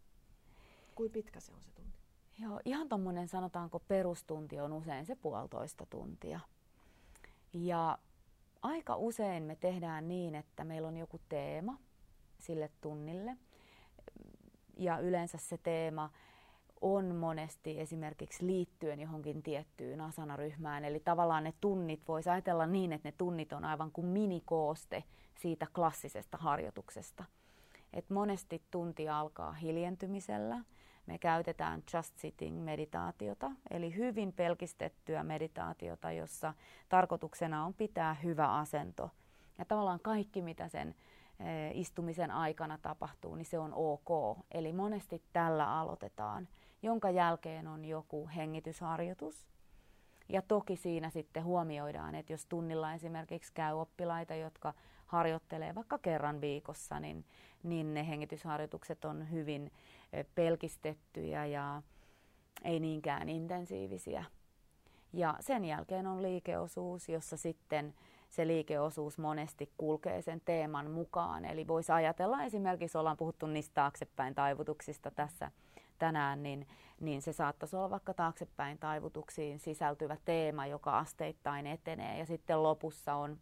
[0.95, 1.97] Kuinka pitkä se on se tunti?
[2.39, 6.39] Joo, ihan tuommoinen sanotaanko perustunti on usein se puolitoista tuntia.
[7.53, 7.97] Ja
[8.61, 11.77] aika usein me tehdään niin, että meillä on joku teema
[12.37, 13.37] sille tunnille.
[14.77, 16.09] Ja yleensä se teema
[16.81, 20.85] on monesti esimerkiksi liittyen johonkin tiettyyn asanaryhmään.
[20.85, 25.03] Eli tavallaan ne tunnit, voisi ajatella niin, että ne tunnit on aivan kuin minikooste
[25.35, 27.23] siitä klassisesta harjoituksesta.
[27.93, 30.63] Et monesti tunti alkaa hiljentymisellä
[31.09, 36.53] me käytetään just sitting meditaatiota, eli hyvin pelkistettyä meditaatiota, jossa
[36.89, 39.09] tarkoituksena on pitää hyvä asento.
[39.57, 40.95] Ja tavallaan kaikki, mitä sen
[41.39, 44.37] eh, istumisen aikana tapahtuu, niin se on ok.
[44.51, 46.47] Eli monesti tällä aloitetaan,
[46.81, 49.47] jonka jälkeen on joku hengitysharjoitus.
[50.29, 54.73] Ja toki siinä sitten huomioidaan, että jos tunnilla esimerkiksi käy oppilaita, jotka
[55.05, 57.25] harjoittelee vaikka kerran viikossa, niin,
[57.63, 59.71] niin ne hengitysharjoitukset on hyvin
[60.35, 61.81] pelkistettyjä ja
[62.63, 64.25] ei niinkään intensiivisiä.
[65.13, 67.93] Ja sen jälkeen on liikeosuus, jossa sitten
[68.29, 71.45] se liikeosuus monesti kulkee sen teeman mukaan.
[71.45, 75.51] Eli voisi ajatella esimerkiksi, ollaan puhuttu niistä taaksepäin taivutuksista tässä
[75.99, 76.67] tänään, niin,
[76.99, 82.19] niin se saattaisi olla vaikka taaksepäin taivutuksiin sisältyvä teema, joka asteittain etenee.
[82.19, 83.39] Ja sitten lopussa on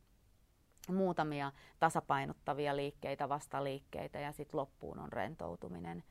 [0.90, 6.04] muutamia tasapainottavia liikkeitä, vastaliikkeitä ja sitten loppuun on rentoutuminen.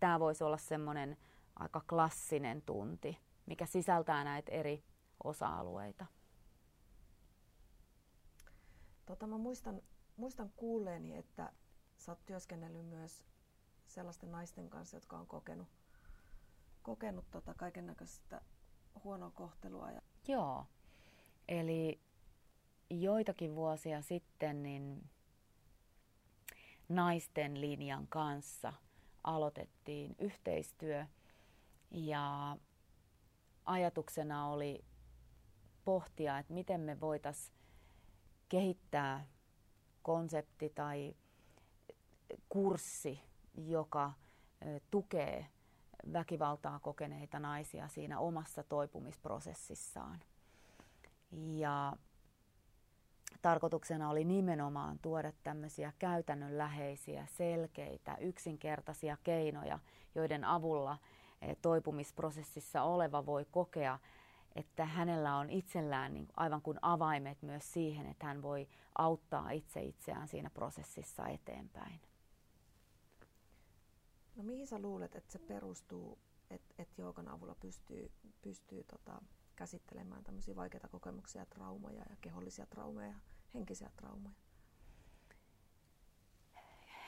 [0.00, 1.16] Tämä voisi olla semmoinen
[1.56, 4.84] aika klassinen tunti, mikä sisältää näitä eri
[5.24, 6.06] osa-alueita.
[9.06, 9.82] Tota, mä muistan,
[10.16, 11.52] muistan kuulleeni, että
[11.96, 13.24] sä oot työskennellyt myös
[13.86, 15.68] sellaisten naisten kanssa, jotka on kokenut,
[16.82, 18.40] kokenut tota kaiken näköistä
[19.04, 19.90] huonoa kohtelua.
[19.90, 20.02] Ja...
[20.28, 20.66] Joo,
[21.48, 22.00] eli
[22.90, 25.10] joitakin vuosia sitten niin
[26.88, 28.72] naisten linjan kanssa
[29.24, 31.06] aloitettiin yhteistyö
[31.90, 32.56] ja
[33.64, 34.84] ajatuksena oli
[35.84, 37.56] pohtia, että miten me voitaisiin
[38.48, 39.26] kehittää
[40.02, 41.14] konsepti tai
[42.48, 43.20] kurssi,
[43.54, 44.12] joka
[44.90, 45.46] tukee
[46.12, 50.20] väkivaltaa kokeneita naisia siinä omassa toipumisprosessissaan.
[51.32, 51.96] Ja
[53.42, 59.78] tarkoituksena oli nimenomaan tuoda tämmöisiä käytännönläheisiä, selkeitä, yksinkertaisia keinoja,
[60.14, 60.98] joiden avulla
[61.62, 63.98] toipumisprosessissa oleva voi kokea,
[64.54, 69.82] että hänellä on itsellään niin aivan kuin avaimet myös siihen, että hän voi auttaa itse
[69.82, 72.00] itseään siinä prosessissa eteenpäin.
[74.36, 76.18] No mihin sä luulet, että se perustuu,
[76.50, 78.10] että, että joogan avulla pystyy,
[78.42, 79.22] pystyy tota,
[79.56, 83.20] käsittelemään tämmöisiä vaikeita kokemuksia, traumoja ja kehollisia traumeja ja
[83.54, 84.34] henkisiä traumoja?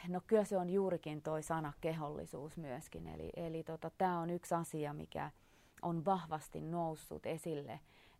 [0.08, 3.06] No kyllä se on juurikin toi sana kehollisuus myöskin.
[3.06, 5.30] Eli, eli tota, tämä on yksi asia, mikä
[5.82, 7.72] on vahvasti noussut esille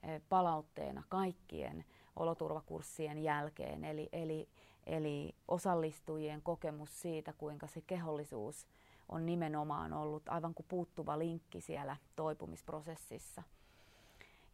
[0.03, 1.85] eh, palautteena kaikkien
[2.17, 3.85] oloturvakurssien jälkeen.
[3.85, 4.49] Eli, eli,
[4.87, 8.67] eli osallistujien kokemus siitä, kuinka se kehollisuus
[9.15, 13.43] on nimenomaan ollut aivan kuin puuttuva linkki siellä toipumisprosessissa.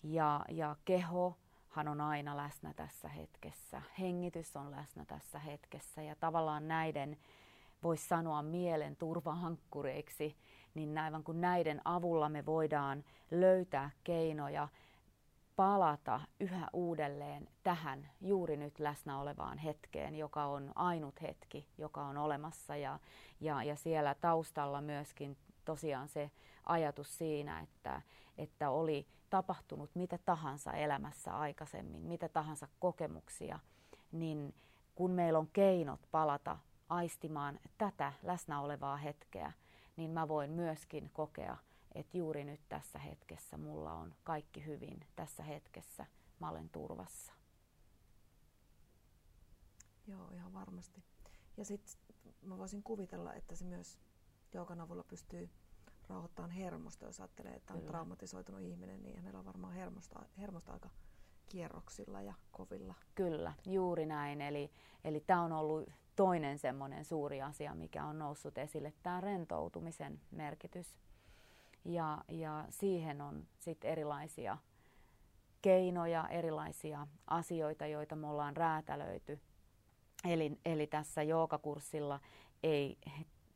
[0.02, 3.82] Ja, ja kehohan on aina läsnä tässä hetkessä.
[3.98, 7.16] Hengitys on läsnä tässä hetkessä ja tavallaan näiden
[7.82, 10.36] voisi sanoa mielen turvahankkureiksi,
[10.74, 14.68] niin aivan kuin näiden avulla me voidaan löytää keinoja
[15.56, 22.18] palata yhä uudelleen tähän juuri nyt läsnä olevaan hetkeen, joka on ainut hetki, joka on
[22.18, 22.76] olemassa.
[22.76, 22.98] Ja,
[23.40, 26.30] ja, ja siellä taustalla myöskin tosiaan se
[26.64, 28.02] ajatus siinä, että,
[28.38, 33.58] että oli tapahtunut mitä tahansa elämässä aikaisemmin, mitä tahansa kokemuksia,
[34.12, 34.54] niin
[34.94, 36.58] kun meillä on keinot palata
[36.88, 39.52] aistimaan tätä läsnä olevaa hetkeä,
[39.96, 41.56] niin mä voin myöskin kokea
[41.94, 46.06] että juuri nyt tässä hetkessä mulla on kaikki hyvin, tässä hetkessä
[46.40, 47.32] mä olen turvassa.
[50.06, 51.04] Joo, ihan varmasti.
[51.56, 51.96] Ja sitten
[52.42, 53.98] mä voisin kuvitella, että se myös
[54.54, 55.50] joogan avulla pystyy
[56.08, 57.90] rauhoittamaan hermosta, jos ajattelee, että on Kyllä.
[57.90, 60.90] traumatisoitunut ihminen, niin hänellä on varmaan hermosta, hermosta aika
[61.48, 62.94] kierroksilla ja kovilla.
[63.14, 64.40] Kyllä, juuri näin.
[64.40, 64.70] Eli,
[65.04, 70.96] eli tämä on ollut toinen semmoinen suuri asia, mikä on noussut esille, tämä rentoutumisen merkitys.
[71.84, 74.58] Ja, ja siihen on sitten erilaisia
[75.62, 79.40] keinoja, erilaisia asioita, joita me ollaan räätälöity.
[80.24, 82.20] Eli, eli tässä joogakurssilla
[82.62, 82.98] ei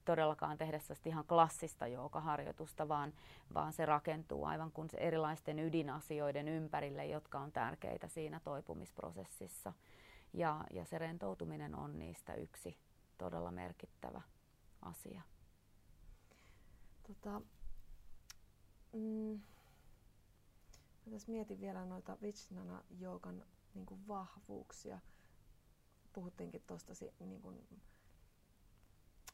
[0.04, 3.12] todellakaan tehdä ihan klassista joogaharjoitusta, vaan,
[3.54, 9.72] vaan se rakentuu aivan kuin se erilaisten ydinasioiden ympärille, jotka on tärkeitä siinä toipumisprosessissa.
[10.32, 12.78] Ja, ja se rentoutuminen on niistä yksi
[13.18, 14.22] todella merkittävä
[14.82, 15.22] asia.
[17.06, 17.42] Tota,
[18.94, 19.40] Mm,
[21.06, 25.00] mä tässä mietin vielä noita Vijnana joogan niin vahvuuksia.
[26.12, 27.42] Puhuttiinkin tuosta niin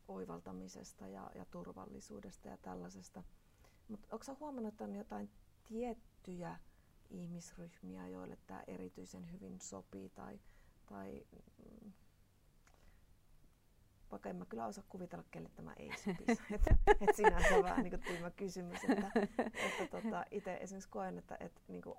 [0.08, 3.22] oivaltamisesta ja, ja turvallisuudesta ja tällaisesta.
[3.88, 5.30] Mutta onko huomannut, että on jotain
[5.68, 6.58] tiettyjä
[7.10, 10.40] ihmisryhmiä, joille tämä erityisen hyvin sopii tai,
[10.86, 11.26] tai
[11.58, 11.92] mm,
[14.10, 16.42] vaikka en mä kyllä osaa kuvitella, kelle tämä ei sopisi.
[16.54, 18.80] että, et sinänsä on vähän niin tyhmä kysymys.
[18.84, 21.98] Että, että tota, itse esimerkiksi koen, että, että niin kuin,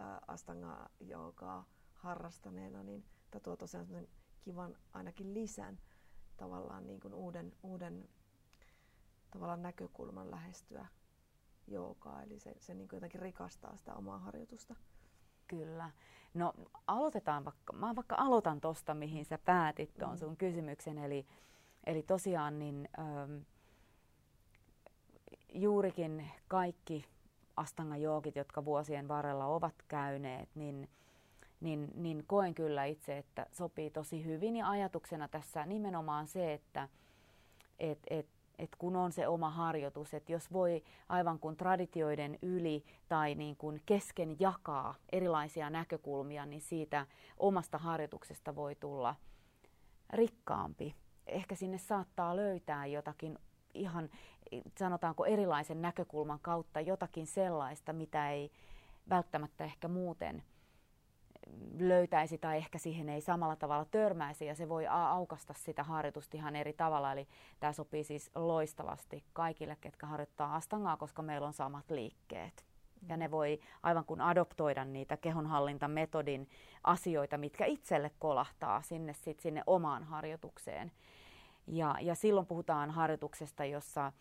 [0.00, 3.86] ä, astangaa joogaa harrastaneena, niin tämä tuo tosiaan
[4.40, 5.78] kivan ainakin lisän
[6.36, 8.08] tavallaan niin kuin uuden, uuden
[9.30, 10.86] tavallaan näkökulman lähestyä
[11.66, 12.22] joogaa.
[12.22, 14.74] Eli se, se niin kuin jotenkin rikastaa sitä omaa harjoitusta.
[15.46, 15.90] Kyllä.
[16.36, 16.52] No
[16.86, 20.16] aloitetaan vaikka, mä vaikka aloitan tuosta, mihin sä päätit tuon mm.
[20.18, 20.98] sun kysymyksen.
[20.98, 21.26] Eli,
[21.86, 23.36] eli tosiaan niin ähm,
[25.54, 27.04] juurikin kaikki
[27.56, 30.88] Astanga joogit, jotka vuosien varrella ovat käyneet, niin,
[31.60, 34.56] niin, niin koen kyllä itse, että sopii tosi hyvin.
[34.56, 36.88] Ja ajatuksena tässä nimenomaan se, että
[37.78, 42.84] et, et että kun on se oma harjoitus, että jos voi aivan kuin traditioiden yli
[43.08, 49.14] tai niin kuin kesken jakaa erilaisia näkökulmia, niin siitä omasta harjoituksesta voi tulla
[50.10, 50.94] rikkaampi.
[51.26, 53.38] Ehkä sinne saattaa löytää jotakin
[53.74, 54.10] ihan,
[54.78, 58.50] sanotaanko erilaisen näkökulman kautta jotakin sellaista, mitä ei
[59.08, 60.42] välttämättä ehkä muuten–
[61.78, 66.56] löytäisi tai ehkä siihen ei samalla tavalla törmäisi ja se voi aukasta sitä harjoitusta ihan
[66.56, 67.12] eri tavalla.
[67.12, 67.28] Eli
[67.60, 72.64] tämä sopii siis loistavasti kaikille, ketkä harjoittaa astangaa, koska meillä on samat liikkeet.
[73.08, 76.48] Ja ne voi aivan kuin adoptoida niitä kehonhallintametodin
[76.84, 80.92] asioita, mitkä itselle kolahtaa sinne, sit sinne omaan harjoitukseen.
[81.66, 84.12] Ja, ja silloin puhutaan harjoituksesta, jossa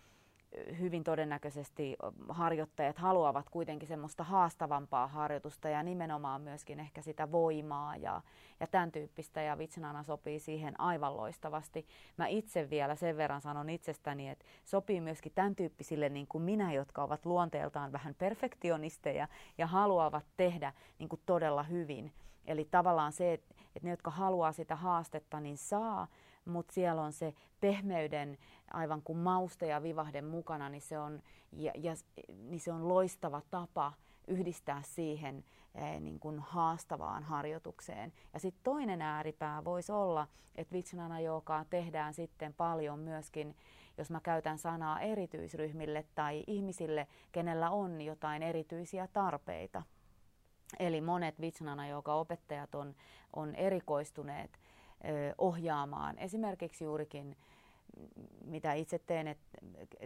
[0.80, 1.96] hyvin todennäköisesti
[2.30, 8.22] harjoittajat haluavat kuitenkin semmoista haastavampaa harjoitusta ja nimenomaan myöskin ehkä sitä voimaa ja,
[8.60, 11.88] ja tämän tyyppistä ja Vitsnana sopii siihen aivan loistavasti.
[12.18, 16.74] Mä itse vielä sen verran sanon itsestäni, että sopii myöskin tämän tyyppisille niin kuin minä,
[16.74, 19.28] jotka ovat luonteeltaan vähän perfektionisteja
[19.58, 22.12] ja haluavat tehdä niin kuin todella hyvin.
[22.46, 26.08] Eli tavallaan se, että ne, jotka haluaa sitä haastetta, niin saa,
[26.46, 28.38] mutta siellä on se pehmeyden
[28.74, 31.22] aivan kuin mauste ja vivahde mukana, niin se on,
[31.52, 31.94] ja, ja,
[32.38, 33.94] niin se on loistava tapa
[34.28, 35.44] yhdistää siihen
[35.76, 38.14] eh, niin kuin haastavaan harjoitukseen.
[38.34, 43.56] Ja sitten toinen ääripää voisi olla, että vitsnana joka tehdään sitten paljon myöskin,
[43.98, 49.84] jos mä käytän sanaa erityisryhmille tai ihmisille, kenellä on jotain erityisiä tarpeita.
[50.80, 52.96] Eli monet vitsnana joka opettajat on,
[53.34, 54.60] on erikoistuneet
[55.38, 56.20] ohjaamaan.
[56.20, 57.38] Esimerkiksi juurikin
[58.46, 59.58] mitä itse teen, että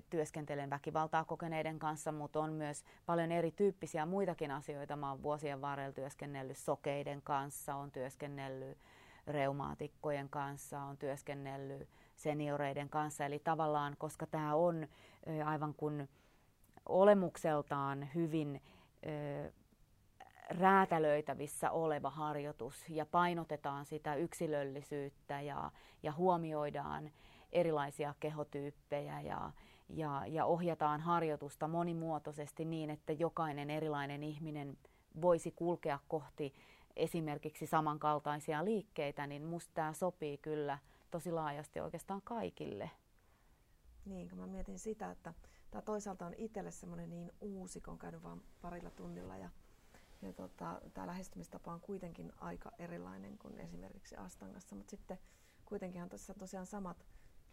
[0.10, 4.96] työskentelen väkivaltaa kokeneiden kanssa, mutta on myös paljon erityyppisiä muitakin asioita.
[4.96, 8.78] Mä oon vuosien varrella työskennellyt sokeiden kanssa, on työskennellyt
[9.28, 13.26] reumaatikkojen kanssa, on työskennellyt senioreiden kanssa.
[13.26, 14.88] Eli tavallaan, koska tämä on
[15.46, 16.10] aivan kuin
[16.86, 18.62] olemukseltaan hyvin
[20.50, 25.72] räätälöitävissä oleva harjoitus ja painotetaan sitä yksilöllisyyttä ja,
[26.04, 27.12] ja huomioidaan
[27.52, 29.52] erilaisia kehotyyppejä ja,
[29.90, 34.78] ja, ja ohjataan harjoitusta monimuotoisesti niin, että jokainen erilainen ihminen
[35.22, 36.54] voisi kulkea kohti
[36.96, 40.78] esimerkiksi samankaltaisia liikkeitä, niin musta tämä sopii kyllä
[41.12, 42.92] tosi laajasti oikeastaan kaikille.
[44.06, 45.34] Niin, kun mä mietin sitä, että
[45.72, 49.50] tämä toisaalta on itselle semmoinen niin uusi, kun on käynyt vain parilla tunnilla ja
[50.22, 55.20] ja tota, tämä lähestymistapa on kuitenkin aika erilainen kuin esimerkiksi Astangassa, mutta sitten
[55.66, 57.06] kuitenkin tässä tosiaan samat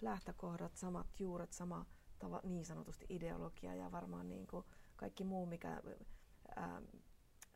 [0.02, 1.86] lähtökohdat, samat juuret, sama
[2.18, 4.64] tava, niin sanotusti ideologia ja varmaan niin kuin
[4.96, 5.82] kaikki muu, mikä
[6.56, 6.82] ää,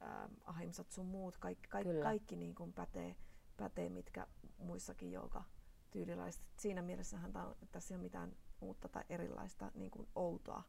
[0.01, 3.17] ää, ahimsat sun muut, kaikki, kaikki, kaikki niin kuin pätee,
[3.57, 4.27] pätee, mitkä
[4.59, 5.45] muissakin joka
[5.91, 6.43] tyylilaiset.
[6.57, 10.63] Siinä mielessähän tämä, tässä ei ole mitään uutta tai erilaista niin kuin outoa,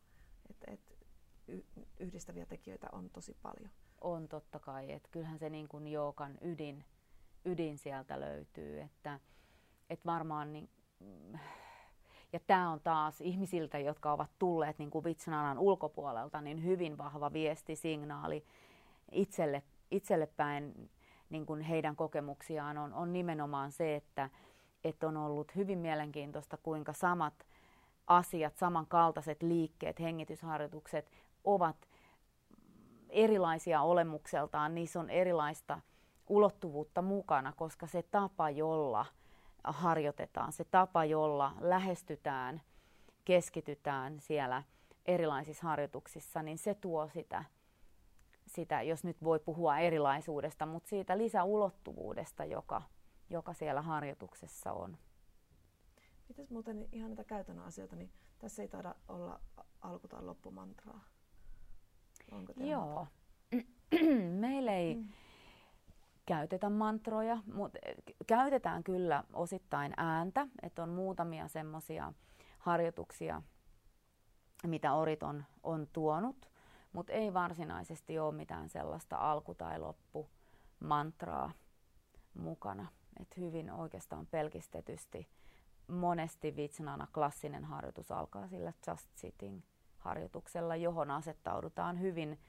[0.50, 1.02] että et,
[2.00, 3.72] yhdistäviä tekijöitä on tosi paljon
[4.02, 6.86] on totta kai, että kyllähän se niin kuin jookan ydin,
[7.46, 9.20] ydin sieltä löytyy, että,
[9.90, 10.70] että varmaan niin,
[12.34, 17.34] ja tämä on taas ihmisiltä, jotka ovat tulleet niin kuin Vitsananan ulkopuolelta, niin hyvin vahva
[17.34, 18.46] viesti, signaali
[19.12, 20.90] itselle, itselle päin
[21.30, 24.30] niin kuin heidän kokemuksiaan on, on nimenomaan se, että,
[24.84, 27.48] että on ollut hyvin mielenkiintoista, kuinka samat
[28.08, 31.12] asiat, samankaltaiset liikkeet, hengitysharjoitukset
[31.44, 31.91] ovat
[33.12, 35.80] erilaisia olemukseltaan, niissä on erilaista
[36.30, 39.06] ulottuvuutta mukana, koska se tapa, jolla
[39.64, 42.62] harjoitetaan, se tapa, jolla lähestytään,
[43.26, 44.64] keskitytään siellä
[45.06, 47.44] erilaisissa harjoituksissa, niin se tuo sitä,
[48.48, 52.82] sitä jos nyt voi puhua erilaisuudesta, mutta siitä lisäulottuvuudesta, joka,
[53.30, 54.98] joka siellä harjoituksessa on.
[56.30, 59.40] Mitäs muuten ihan näitä käytännön asioita, niin tässä ei taida olla
[59.82, 61.11] alku- tai loppumantraa.
[62.32, 63.08] Onko Joo.
[64.40, 65.08] Meillä ei mm.
[66.26, 67.80] käytetä mantroja, mutta
[68.28, 72.14] käytetään kyllä osittain ääntä, että on muutamia semmoisia
[72.60, 73.42] harjoituksia,
[74.68, 76.50] mitä Orit on, on tuonut,
[76.94, 81.52] mutta ei varsinaisesti ole mitään sellaista alku- tai loppu-mantraa
[82.34, 82.88] mukana.
[83.20, 85.28] Et hyvin oikeastaan pelkistetysti
[85.88, 89.62] monesti Vitsnana klassinen harjoitus alkaa sillä just sitting
[90.02, 92.40] harjoituksella, johon asettaudutaan hyvin,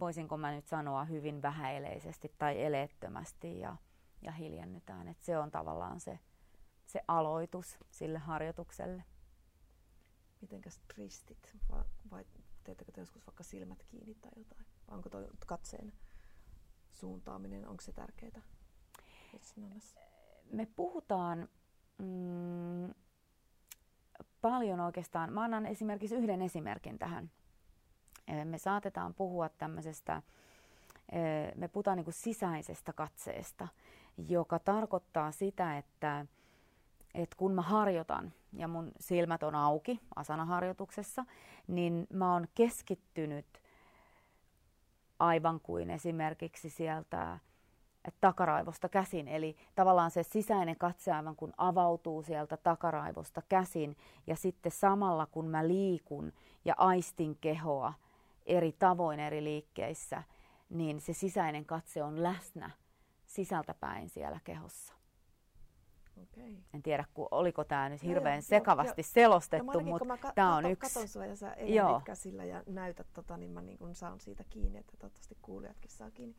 [0.00, 3.76] voisinko mä nyt sanoa, hyvin vähäileisesti tai eleettömästi ja,
[4.22, 5.08] ja hiljennytään.
[5.08, 6.18] Et se on tavallaan se,
[6.86, 9.04] se aloitus sille harjoitukselle.
[10.40, 11.56] Mitenkäs ristit?
[11.70, 12.24] Vai, vai
[12.64, 14.66] teettekö te joskus vaikka silmät kiinni tai jotain?
[14.88, 15.92] Vai onko tuo katseen
[16.92, 18.42] suuntaaminen, onko se tärkeää?
[20.52, 21.48] Me puhutaan
[21.98, 22.94] mm,
[24.40, 25.32] paljon oikeastaan.
[25.32, 27.30] Mä annan esimerkiksi yhden esimerkin tähän.
[28.44, 30.22] Me saatetaan puhua tämmöisestä,
[31.54, 33.68] me puhutaan niin sisäisestä katseesta,
[34.28, 36.26] joka tarkoittaa sitä, että,
[37.14, 41.24] että kun mä harjoitan ja mun silmät on auki asanaharjoituksessa,
[41.66, 43.62] niin mä oon keskittynyt
[45.18, 47.38] aivan kuin esimerkiksi sieltä
[48.20, 49.28] takaraivosta käsin.
[49.28, 53.96] Eli tavallaan se sisäinen katse aivan kun avautuu sieltä takaraivosta käsin
[54.26, 56.32] ja sitten samalla kun mä liikun
[56.64, 57.92] ja aistin kehoa
[58.46, 60.22] eri tavoin eri liikkeissä,
[60.70, 62.70] niin se sisäinen katse on läsnä
[63.26, 64.94] sisältäpäin siellä kehossa.
[66.22, 66.54] Okay.
[66.74, 70.56] En tiedä, kun, oliko tämä nyt hirveän joo, sekavasti joo, selostettu, no, mutta ka- tämä
[70.56, 70.94] on yksi.
[70.94, 72.00] Katon sua ja sä joo.
[72.04, 76.10] käsillä ja näytät, tota, niin mä niin kun saan siitä kiinni, että toivottavasti kuulijatkin saa
[76.10, 76.36] kiinni.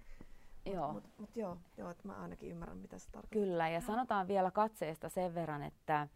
[0.66, 0.94] Joo.
[0.94, 3.42] Mutta mut, joo, joo että mä ainakin ymmärrän, mitä se tarkoittaa.
[3.42, 6.08] Kyllä, ja sanotaan vielä katseesta sen verran, että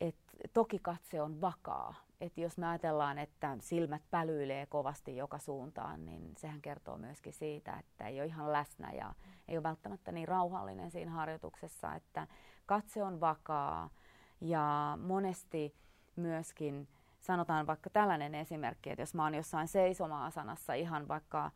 [0.00, 0.16] et
[0.52, 1.94] toki katse on vakaa.
[2.20, 7.76] Et jos me ajatellaan, että silmät pälyilee kovasti joka suuntaan, niin sehän kertoo myöskin siitä,
[7.78, 9.14] että ei ole ihan läsnä ja
[9.48, 12.26] ei ole välttämättä niin rauhallinen siinä harjoituksessa, että
[12.66, 13.90] katse on vakaa
[14.40, 15.74] ja monesti
[16.16, 16.88] myöskin
[17.20, 21.50] sanotaan vaikka tällainen esimerkki, että jos mä oon jossain seisoma-asanassa ihan vaikka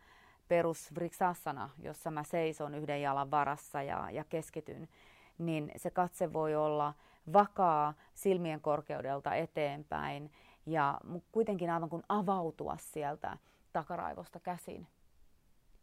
[0.50, 4.88] perus vriksassana, jossa mä seison yhden jalan varassa ja, ja keskityn,
[5.38, 6.94] niin se katse voi olla
[7.32, 10.32] vakaa silmien korkeudelta eteenpäin
[10.66, 11.00] ja
[11.32, 13.38] kuitenkin aivan kuin avautua sieltä
[13.72, 14.86] takaraivosta käsin.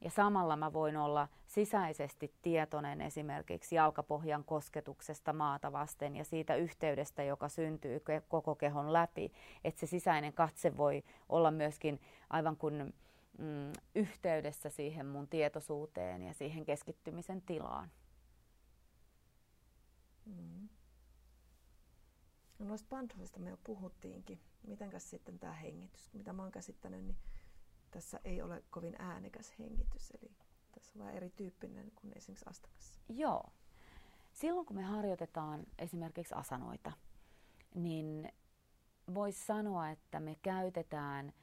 [0.02, 7.24] Ja samalla mä voin olla sisäisesti tietoinen esimerkiksi jalkapohjan kosketuksesta maata vasten ja siitä yhteydestä,
[7.24, 9.32] joka syntyy koko kehon läpi.
[9.64, 12.94] Että se sisäinen katse voi olla myöskin aivan kuin
[13.38, 17.92] mm, yhteydessä siihen mun tietoisuuteen ja siihen keskittymisen tilaan.
[20.26, 20.70] Mm.
[22.60, 24.40] No noista bandhoista me jo puhuttiinkin.
[24.68, 26.10] Mitenkäs sitten tämä hengitys?
[26.14, 27.18] Mitä mä oon käsittänyt, niin
[27.92, 30.32] tässä ei ole kovin äänekäs hengitys, eli
[30.72, 33.00] tässä on vähän erityyppinen kuin esimerkiksi astakassa.
[33.10, 33.44] Joo.
[34.34, 36.92] Silloin kun me harjoitetaan esimerkiksi asanoita,
[37.76, 38.32] niin
[39.14, 41.34] voisi sanoa, että me käytetään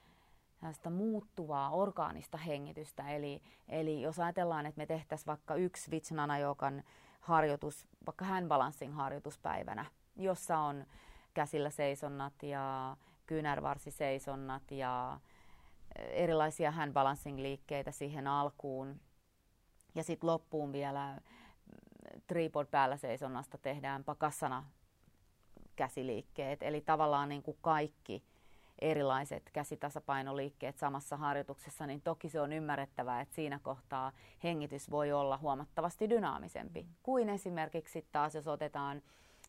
[0.69, 3.09] tästä muuttuvaa orgaanista hengitystä.
[3.11, 6.83] Eli, eli jos ajatellaan, että me tehtäisiin vaikka yksi Vijnana Jokan
[7.21, 9.85] harjoitus, vaikka handbalancing harjoituspäivänä,
[10.17, 10.87] jossa on
[11.35, 12.97] käsillä seisonnat ja
[13.27, 15.21] kyynärvarsiseisonnat ja
[15.99, 19.01] erilaisia handbalancing liikkeitä siihen alkuun.
[19.95, 21.21] Ja sitten loppuun vielä
[22.27, 24.65] tripod päällä seisonnasta tehdään pakassana
[25.77, 26.63] käsiliikkeet.
[26.63, 28.25] Eli tavallaan niin kuin kaikki
[28.79, 34.13] erilaiset käsitasapainoliikkeet samassa harjoituksessa, niin toki se on ymmärrettävää, että siinä kohtaa
[34.45, 39.03] hengitys voi olla huomattavasti dynaamisempi kuin esimerkiksi taas, jos otetaan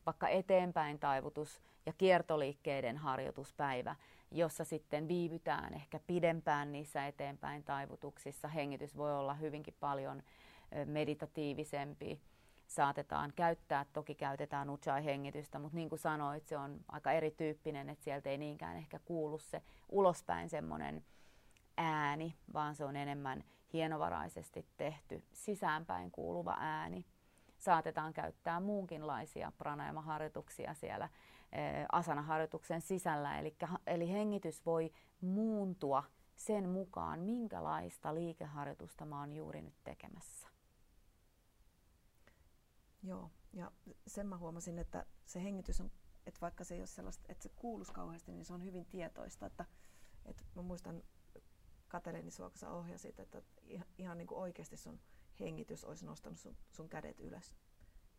[0.05, 3.95] vaikka eteenpäin taivutus ja kiertoliikkeiden harjoituspäivä,
[4.31, 8.47] jossa sitten viivytään ehkä pidempään niissä eteenpäin taivutuksissa.
[8.47, 10.23] Hengitys voi olla hyvinkin paljon
[10.85, 12.19] meditatiivisempi.
[12.67, 18.29] Saatetaan käyttää, toki käytetään ujjayi-hengitystä, mutta niin kuin sanoit, se on aika erityyppinen, että sieltä
[18.29, 21.05] ei niinkään ehkä kuulu se ulospäin semmoinen
[21.77, 23.43] ääni, vaan se on enemmän
[23.73, 27.05] hienovaraisesti tehty sisäänpäin kuuluva ääni
[27.57, 31.09] saatetaan käyttää muunkinlaisia pranayama-harjoituksia siellä
[31.51, 33.39] eh, asana-harjoituksen sisällä.
[33.39, 33.55] Eli,
[33.87, 34.91] eli hengitys voi
[35.21, 36.03] muuntua
[36.35, 40.54] sen mukaan, minkälaista liikeharjoitusta mä oon juuri nyt tekemässä.
[43.05, 43.71] Joo, ja
[44.07, 45.91] sen mä huomasin, että se hengitys on,
[46.25, 49.45] että vaikka se ei ole sellaista, että se kuuluisi kauheasti, niin se on hyvin tietoista.
[49.45, 49.65] Että,
[50.25, 51.03] että mä muistan
[51.87, 54.99] Katereni sua, kun sä ohjasit, että ihan, ihan niin kuin oikeasti sun
[55.39, 57.55] hengitys olisi nostanut sun, sun kädet ylös.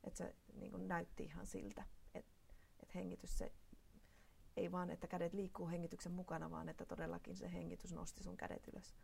[0.05, 1.84] Että se niin kuin näytti ihan siltä,
[2.14, 2.32] että
[2.80, 3.53] et hengitys se
[4.57, 8.68] ei vaan, että kädet liikkuu hengityksen mukana, vaan että todellakin se hengitys nosti sun kädet
[8.68, 8.97] ylös.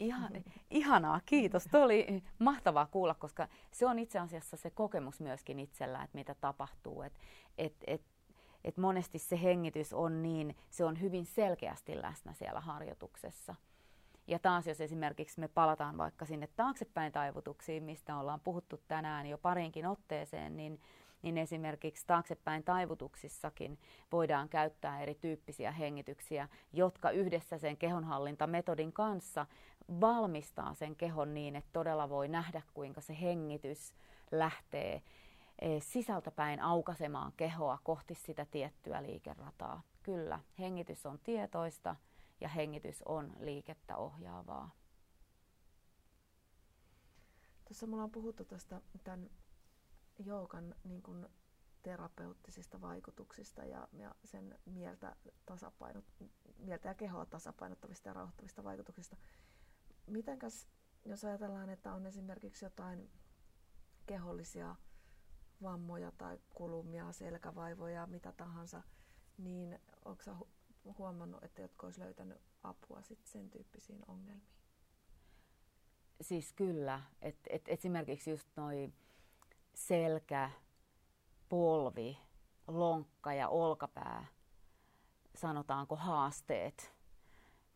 [0.00, 0.32] Ihan,
[0.70, 1.64] ihanaa, kiitos.
[1.70, 6.34] Tuo oli mahtavaa kuulla, koska se on itse asiassa se kokemus myöskin itsellä, että mitä
[6.34, 7.02] tapahtuu.
[7.02, 7.12] Et,
[7.58, 8.02] et, et,
[8.64, 13.54] et monesti se hengitys on niin, se on hyvin selkeästi läsnä siellä harjoituksessa.
[14.26, 19.38] Ja taas jos esimerkiksi me palataan vaikka sinne taaksepäin taivutuksiin, mistä ollaan puhuttu tänään jo
[19.38, 20.80] parinkin otteeseen, niin,
[21.22, 23.78] niin esimerkiksi taaksepäin taivutuksissakin
[24.12, 29.46] voidaan käyttää erityyppisiä hengityksiä, jotka yhdessä sen kehonhallintametodin kanssa
[30.00, 33.94] valmistaa sen kehon niin, että todella voi nähdä, kuinka se hengitys
[34.30, 35.02] lähtee
[35.58, 39.82] e, sisältäpäin aukasemaan kehoa kohti sitä tiettyä liikerataa.
[40.02, 41.96] Kyllä, hengitys on tietoista
[42.40, 44.70] ja hengitys on liikettä ohjaavaa.
[47.64, 49.30] Tuossa mulla on puhuttu tästä tämän
[50.18, 51.26] joogan niin kuin
[51.82, 56.04] terapeuttisista vaikutuksista ja, ja sen mieltä, tasapainot,
[56.58, 59.16] mieltä ja kehoa tasapainottavista ja rauhoittavista vaikutuksista.
[60.06, 60.68] Mitenkäs,
[61.04, 63.10] jos ajatellaan, että on esimerkiksi jotain
[64.06, 64.76] kehollisia
[65.62, 68.82] vammoja tai kulumia, selkävaivoja, mitä tahansa,
[69.38, 70.48] niin onko
[70.98, 74.52] huomannut, että jotka olisi löytänyt apua sit sen tyyppisiin ongelmiin?
[76.20, 77.02] Siis kyllä.
[77.22, 78.92] Et, et esimerkiksi just noi
[79.74, 80.50] selkä,
[81.48, 82.18] polvi,
[82.68, 84.26] lonkka ja olkapää,
[85.34, 86.92] sanotaanko haasteet,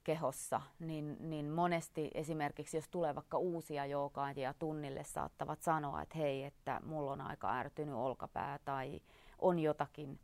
[0.05, 6.45] kehossa, niin, niin monesti esimerkiksi jos tulee vaikka uusia ja tunnille, saattavat sanoa, että hei,
[6.45, 9.01] että mulla on aika ärtynyt olkapää tai
[9.39, 10.21] on jotakin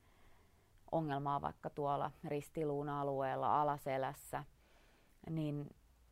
[0.92, 4.44] ongelmaa vaikka tuolla ristiluun alueella alaselässä,
[5.30, 5.70] niin,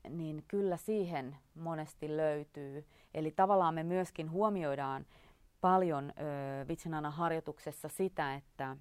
[0.09, 2.87] niin kyllä siihen monesti löytyy.
[3.15, 5.07] Eli tavallaan me myöskin huomioidaan
[5.61, 6.13] paljon
[6.69, 8.77] Vitsinana harjoituksessa sitä, että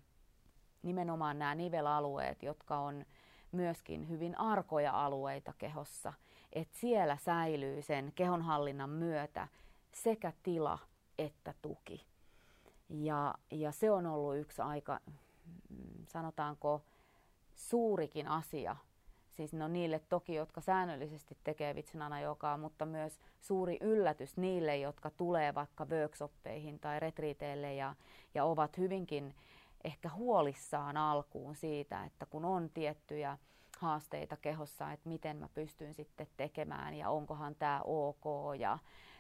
[0.84, 3.06] nimenomaan nämä nivelalueet, jotka on
[3.52, 6.14] myöskin hyvin arkoja alueita kehossa,
[6.54, 9.48] että siellä säilyy sen kehonhallinnan myötä
[9.92, 10.80] sekä tila
[11.18, 12.06] että tuki.
[12.90, 15.00] Ja, ja se on ollut yksi aika,
[15.70, 16.82] mm, sanotaanko,
[17.56, 18.76] suurikin asia.
[19.40, 25.10] Siis no niille toki, jotka säännöllisesti tekee vitsinana joka, mutta myös suuri yllätys niille, jotka
[25.10, 27.96] tulee vaikka workshoppeihin tai retriiteille ja,
[28.36, 29.36] ja ovat hyvinkin
[29.84, 33.38] ehkä huolissaan alkuun siitä, että kun on tiettyjä
[33.78, 38.26] haasteita kehossa, että miten mä pystyn sitten tekemään ja onkohan tämä ok
[38.58, 38.80] ja,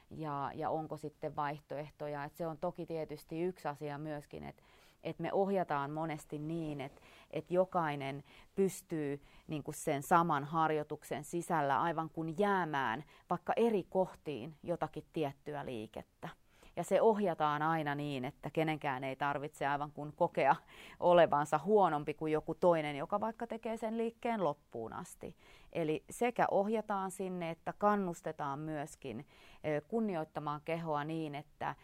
[0.09, 2.23] ja, ja onko sitten vaihtoehtoja.
[2.23, 4.63] Että se on toki tietysti yksi asia myöskin, että,
[5.03, 8.23] että me ohjataan monesti niin, että, että jokainen
[8.55, 15.65] pystyy niin kuin sen saman harjoituksen sisällä aivan kuin jäämään vaikka eri kohtiin jotakin tiettyä
[15.65, 16.29] liikettä.
[16.75, 20.55] Ja se ohjataan aina niin, että kenenkään ei tarvitse aivan kuin kokea
[20.99, 25.35] olevansa huonompi kuin joku toinen, joka vaikka tekee sen liikkeen loppuun asti.
[25.73, 29.25] Eli sekä ohjataan sinne, että kannustetaan myöskin
[29.87, 31.75] kunnioittamaan kehoa niin, että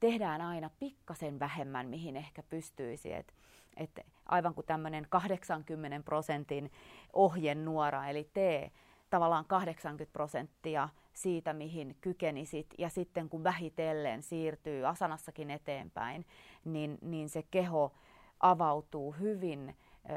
[0.00, 3.12] tehdään aina pikkasen vähemmän, mihin ehkä pystyisi.
[3.12, 3.34] Et,
[3.76, 6.72] et aivan kuin tämmöinen 80 prosentin
[7.12, 8.70] ohjenuora, eli tee
[9.10, 12.74] tavallaan 80 prosenttia siitä, mihin kykenisit.
[12.78, 16.26] Ja sitten kun vähitellen siirtyy asanassakin eteenpäin,
[16.64, 17.92] niin, niin se keho
[18.40, 19.76] avautuu hyvin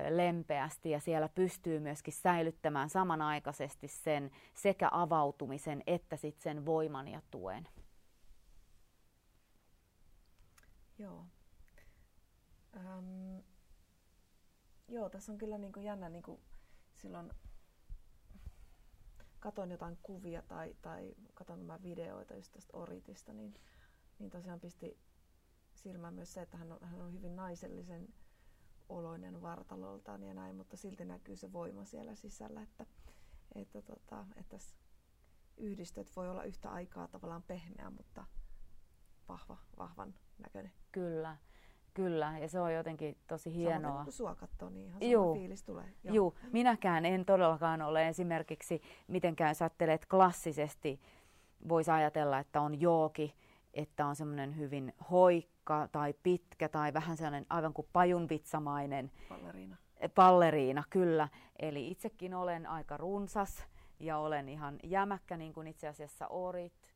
[0.10, 7.22] lempeästi ja siellä pystyy myöskin säilyttämään samanaikaisesti sen sekä avautumisen että sitten sen voiman ja
[7.32, 7.68] tuen.
[11.04, 11.26] Joo.
[12.76, 13.40] Ähm,
[14.88, 16.42] joo, tässä on kyllä niin kuin jännä niin kuin
[16.96, 17.32] silloin
[19.40, 23.54] katon jotain kuvia tai, tai katon nämä videoita just tästä Oritista, niin,
[24.20, 25.00] niin tosiaan pisti
[25.74, 28.14] silmään myös se, että hän on, hän on hyvin naisellisen
[28.90, 32.86] oloinen vartaloltaan ja näin, mutta silti näkyy se voima siellä sisällä, että,
[33.56, 34.58] että, tota, että
[35.58, 38.26] yhdistöt voi olla yhtä aikaa tavallaan pehmeä, mutta
[39.30, 40.72] vahva, vahvan näköinen.
[40.92, 41.38] Kyllä.
[41.94, 43.92] Kyllä, ja se on jotenkin tosi hienoa.
[43.92, 45.34] Sama kun sua katsoo, niin ihan Juu.
[45.34, 45.94] fiilis tulee.
[46.04, 46.16] Joo.
[46.16, 46.36] Juu.
[46.52, 51.02] minäkään en todellakaan ole esimerkiksi mitenkään sattelet klassisesti.
[51.70, 53.36] Voisi ajatella, että on jooki,
[53.74, 59.12] että on semmoinen hyvin hoikka tai pitkä tai vähän sellainen aivan kuin pajunvitsamainen.
[59.30, 59.78] Palleriina.
[60.16, 61.30] Palleriina, kyllä.
[61.60, 63.68] Eli itsekin olen aika runsas
[64.00, 66.94] ja olen ihan jämäkkä, niin kuin itse asiassa Orit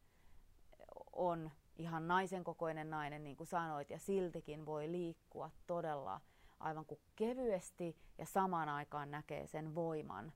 [1.13, 6.21] on ihan naisen kokoinen nainen, niin kuin sanoit, ja siltikin voi liikkua todella
[6.59, 10.33] aivan kuin kevyesti ja samaan aikaan näkee sen voiman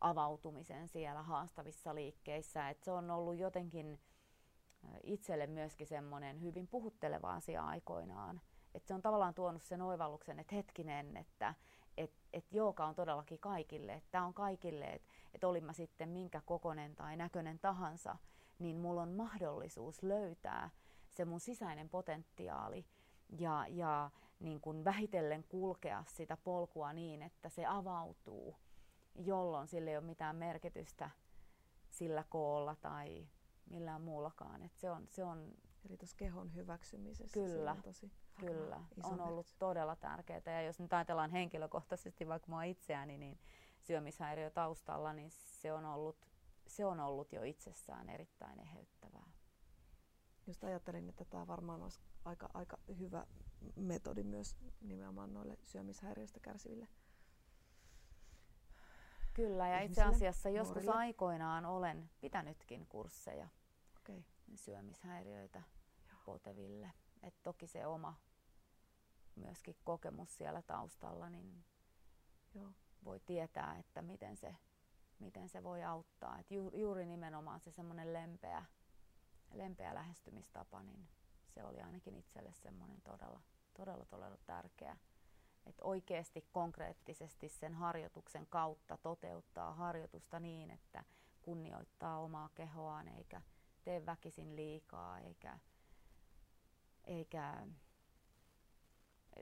[0.00, 2.68] avautumisen siellä haastavissa liikkeissä.
[2.68, 4.00] Et se on ollut jotenkin
[5.02, 8.40] itselle myöskin semmoinen hyvin puhutteleva asia aikoinaan.
[8.74, 11.54] Et se on tavallaan tuonut sen oivalluksen, että hetkinen, että
[11.96, 13.92] et, et jooga on todellakin kaikille.
[13.92, 18.16] Että tämä on kaikille, että et olin mä sitten minkä kokonen tai näköinen tahansa,
[18.58, 20.70] niin mulla on mahdollisuus löytää
[21.10, 22.86] se mun sisäinen potentiaali
[23.38, 28.56] ja, ja niin kuin vähitellen kulkea sitä polkua niin, että se avautuu,
[29.14, 31.10] jolloin sillä ei ole mitään merkitystä
[31.90, 33.28] sillä koolla tai
[33.70, 34.62] millään muullakaan.
[34.62, 35.54] Et se on, se on,
[35.88, 39.58] Eli tuossa kehon hyväksymisessä kyllä, on tosi Kyllä, on ollut merkitys.
[39.58, 40.42] todella tärkeää.
[40.46, 43.38] Ja jos nyt ajatellaan henkilökohtaisesti vaikka mua itseäni, niin
[43.80, 46.30] syömishäiriö taustalla, niin se on ollut
[46.66, 49.30] se on ollut jo itsessään erittäin eheyttävää.
[50.50, 53.26] Just ajattelin, että tämä varmaan olisi aika, aika hyvä
[53.76, 56.88] metodi myös nimenomaan noille syömishäiriöistä kärsiville.
[59.34, 60.94] Kyllä, ja itse asiassa joskus nuorille.
[60.94, 63.48] aikoinaan olen pitänytkin kursseja
[64.00, 64.22] okay.
[64.54, 65.62] syömishäiriöitä
[66.08, 66.18] Joo.
[66.24, 66.90] poteville.
[67.22, 68.14] Et toki se oma
[69.36, 71.64] myöskin kokemus siellä taustalla, niin
[72.54, 72.70] Joo.
[73.04, 74.56] voi tietää, että miten se
[75.18, 76.38] miten se voi auttaa.
[76.38, 78.64] Et ju, juuri nimenomaan se semmoinen lempeä,
[79.52, 81.08] lempeä lähestymistapa, niin
[81.54, 83.40] se oli ainakin itselle semmoinen todella,
[83.74, 84.96] todella, todella tärkeä.
[85.66, 91.04] Että oikeasti konkreettisesti sen harjoituksen kautta toteuttaa harjoitusta niin, että
[91.42, 93.42] kunnioittaa omaa kehoaan eikä
[93.84, 95.58] tee väkisin liikaa eikä,
[97.04, 97.66] eikä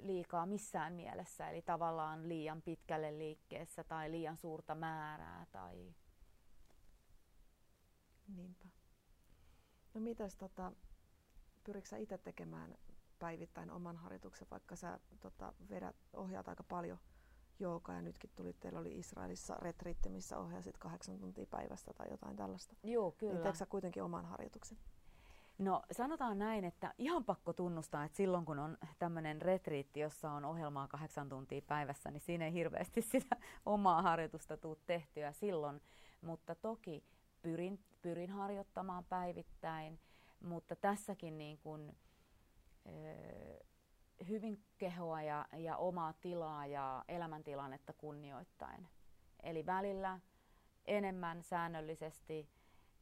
[0.01, 5.47] liikaa missään mielessä, eli tavallaan liian pitkälle liikkeessä tai liian suurta määrää.
[5.53, 5.95] Tai...
[8.29, 8.78] Niinpä.
[9.95, 10.73] No mitäs tota,
[11.65, 12.79] pyritkö itse tekemään
[13.19, 16.99] päivittäin oman harjoituksen, vaikka sä tota, vedät, ohjaat aika paljon
[17.59, 22.37] joogaa ja nytkin tuli, teillä oli Israelissa retriitti, missä ohjasit kahdeksan tuntia päivästä tai jotain
[22.37, 22.77] tällaista.
[22.83, 23.33] Joo, kyllä.
[23.33, 24.79] Niin teetkö kuitenkin oman harjoituksen?
[25.59, 30.45] No sanotaan näin, että ihan pakko tunnustaa, että silloin kun on tämmöinen retriitti, jossa on
[30.45, 33.37] ohjelmaa kahdeksan tuntia päivässä, niin siinä ei hirveästi sitä
[33.67, 35.81] omaa harjoitusta tule tehtyä silloin.
[36.21, 37.05] Mutta toki
[37.43, 40.01] pyrin, pyrin harjoittamaan päivittäin,
[40.41, 41.97] mutta tässäkin niin kuin,
[44.29, 48.89] hyvin kehoa ja, ja omaa tilaa ja elämäntilannetta kunnioittain.
[49.43, 50.21] Eli välillä
[50.87, 52.49] enemmän säännöllisesti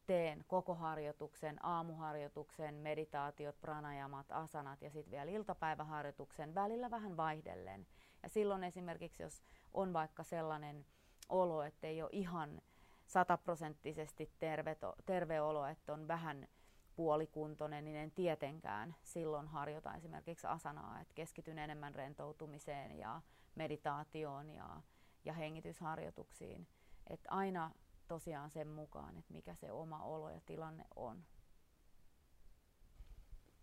[0.07, 7.87] teen koko harjoituksen, aamuharjoituksen, meditaatiot, pranajamat, asanat ja sitten vielä iltapäiväharjoituksen, välillä vähän vaihdellen.
[8.23, 9.45] Ja silloin esimerkiksi, jos
[9.75, 10.87] on vaikka sellainen
[11.29, 12.61] olo, että ei ole ihan
[13.07, 14.77] sataprosenttisesti terve,
[15.07, 16.49] terve olo, että on vähän
[16.97, 23.23] puolikuntoinen, niin en tietenkään silloin harjoita esimerkiksi asanaa, että keskityn enemmän rentoutumiseen ja
[23.55, 24.83] meditaatioon ja,
[25.25, 26.67] ja hengitysharjoituksiin.
[27.11, 27.71] Että aina
[28.09, 31.25] tosiaan sen mukaan, että mikä se oma olo ja tilanne on.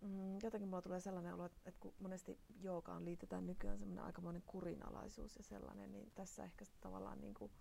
[0.02, 5.36] Mm, jotenkin mulla tulee sellainen olo, että kun monesti joogaan liitetään nykyään semmoinen aikamoinen kurinalaisuus
[5.36, 7.52] ja sellainen, niin tässä ehkä tavallaan niin kuin,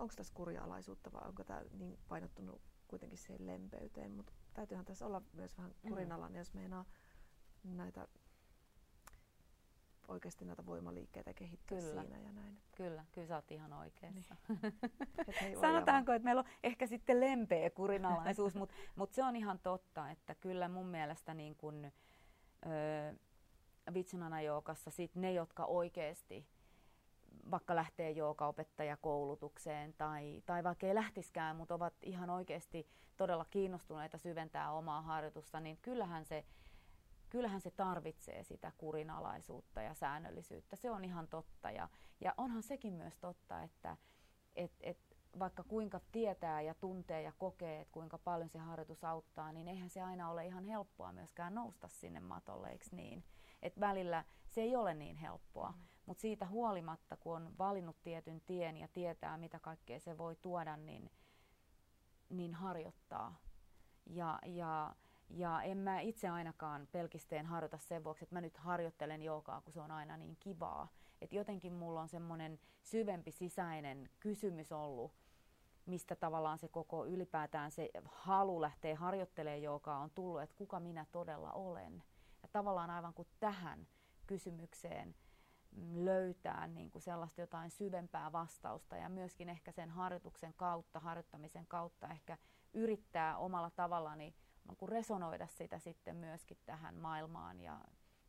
[0.00, 5.22] onko tässä kurinalaisuutta vai onko tämä niin painottunut kuitenkin siihen lempeyteen, mutta täytyyhän tässä olla
[5.32, 6.40] myös vähän kurinalainen, mm.
[6.40, 6.84] jos meinaa
[7.64, 8.08] näitä
[10.08, 12.02] oikeasti näitä voimaliikkeitä kehittää kyllä.
[12.02, 12.58] siinä ja näin.
[12.76, 14.36] Kyllä, kyllä sä oot ihan oikeassa.
[15.40, 15.60] Niin.
[15.60, 20.34] Sanotaanko, että meillä on ehkä sitten lempeä kurinalaisuus, mutta mut se on ihan totta, että
[20.34, 23.14] kyllä mun mielestä niin kun, ö,
[23.94, 26.46] Vitsanana joukassa sit ne, jotka oikeasti
[27.50, 34.72] vaikka lähtee joogaopettajakoulutukseen tai, tai vaikka ei lähtiskään, mutta ovat ihan oikeasti todella kiinnostuneita syventää
[34.72, 36.44] omaa harjoitusta, niin kyllähän se
[37.30, 40.76] kyllähän se tarvitsee sitä kurinalaisuutta ja säännöllisyyttä.
[40.76, 41.70] Se on ihan totta.
[41.70, 41.88] Ja,
[42.20, 43.96] ja onhan sekin myös totta, että
[44.56, 44.98] et, et,
[45.38, 49.90] vaikka kuinka tietää ja tuntee ja kokee, että kuinka paljon se harjoitus auttaa, niin eihän
[49.90, 53.24] se aina ole ihan helppoa myöskään nousta sinne matolle, eikö niin?
[53.62, 55.84] Et välillä se ei ole niin helppoa, mm.
[56.10, 60.76] Mutta siitä huolimatta, kun on valinnut tietyn tien ja tietää, mitä kaikkea se voi tuoda,
[60.76, 61.10] niin,
[62.30, 63.40] niin harjoittaa.
[64.06, 64.94] Ja, ja
[65.28, 69.72] ja en mä itse ainakaan pelkisteen harjoita sen vuoksi, että mä nyt harjoittelen joogaa, kun
[69.72, 70.88] se on aina niin kivaa.
[71.20, 75.12] Että jotenkin mulla on semmoinen syvempi sisäinen kysymys ollut,
[75.86, 81.06] mistä tavallaan se koko ylipäätään se halu lähteä harjoittelemaan joogaa on tullut, että kuka minä
[81.12, 82.02] todella olen.
[82.42, 83.86] Ja tavallaan aivan kuin tähän
[84.26, 85.14] kysymykseen
[85.94, 92.08] löytää niin kuin sellaista jotain syvempää vastausta ja myöskin ehkä sen harjoituksen kautta, harjoittamisen kautta
[92.08, 92.38] ehkä
[92.74, 97.80] yrittää omalla tavallani niin resonoida sitä sitten myöskin tähän maailmaan ja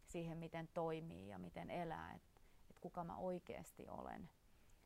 [0.07, 4.29] siihen, miten toimii ja miten elää, että et kuka mä oikeasti olen,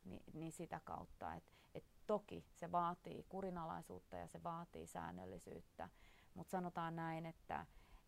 [0.04, 1.34] niin, niin sitä kautta.
[1.36, 5.90] Että et toki se vaatii kurinalaisuutta ja se vaatii säännöllisyyttä,
[6.34, 7.66] mutta sanotaan näin, että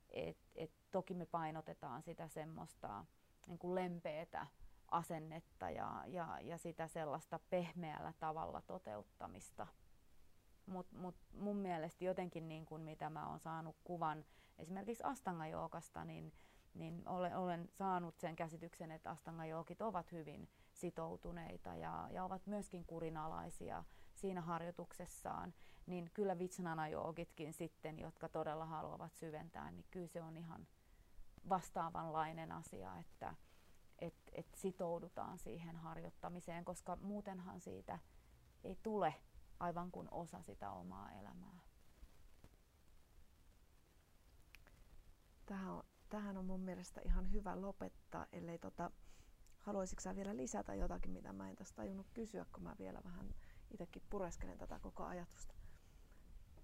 [0.09, 3.05] et, et toki me painotetaan sitä semmoista
[3.47, 4.47] niin kuin lempeätä
[4.91, 9.67] asennetta ja, ja, ja sitä sellaista pehmeällä tavalla toteuttamista–
[10.67, 14.25] mutta mut mun mielestä jotenkin niin kuin mitä mä oon saanut kuvan
[14.57, 16.33] esimerkiksi Astanga-jookasta, niin,
[16.73, 22.85] niin olen, olen saanut sen käsityksen, että Astanga-jookit ovat hyvin sitoutuneita ja, ja ovat myöskin
[22.85, 23.83] kurinalaisia
[24.13, 25.53] siinä harjoituksessaan,
[25.85, 30.67] niin kyllä Vitsnana-joogitkin sitten, jotka todella haluavat syventää, niin kyllä se on ihan
[31.49, 33.35] vastaavanlainen asia, että
[33.99, 37.99] et, et sitoudutaan siihen harjoittamiseen, koska muutenhan siitä
[38.63, 39.15] ei tule
[39.59, 41.59] aivan kuin osa sitä omaa elämää.
[45.45, 48.91] Tähän on, tähän on mun mielestä ihan hyvä lopettaa, ellei tota,
[49.59, 53.35] haluaisitko sä vielä lisätä jotakin, mitä mä en tässä tajunnut kysyä, kun mä vielä vähän
[53.71, 55.53] itsekin pureskelen tätä koko ajatusta.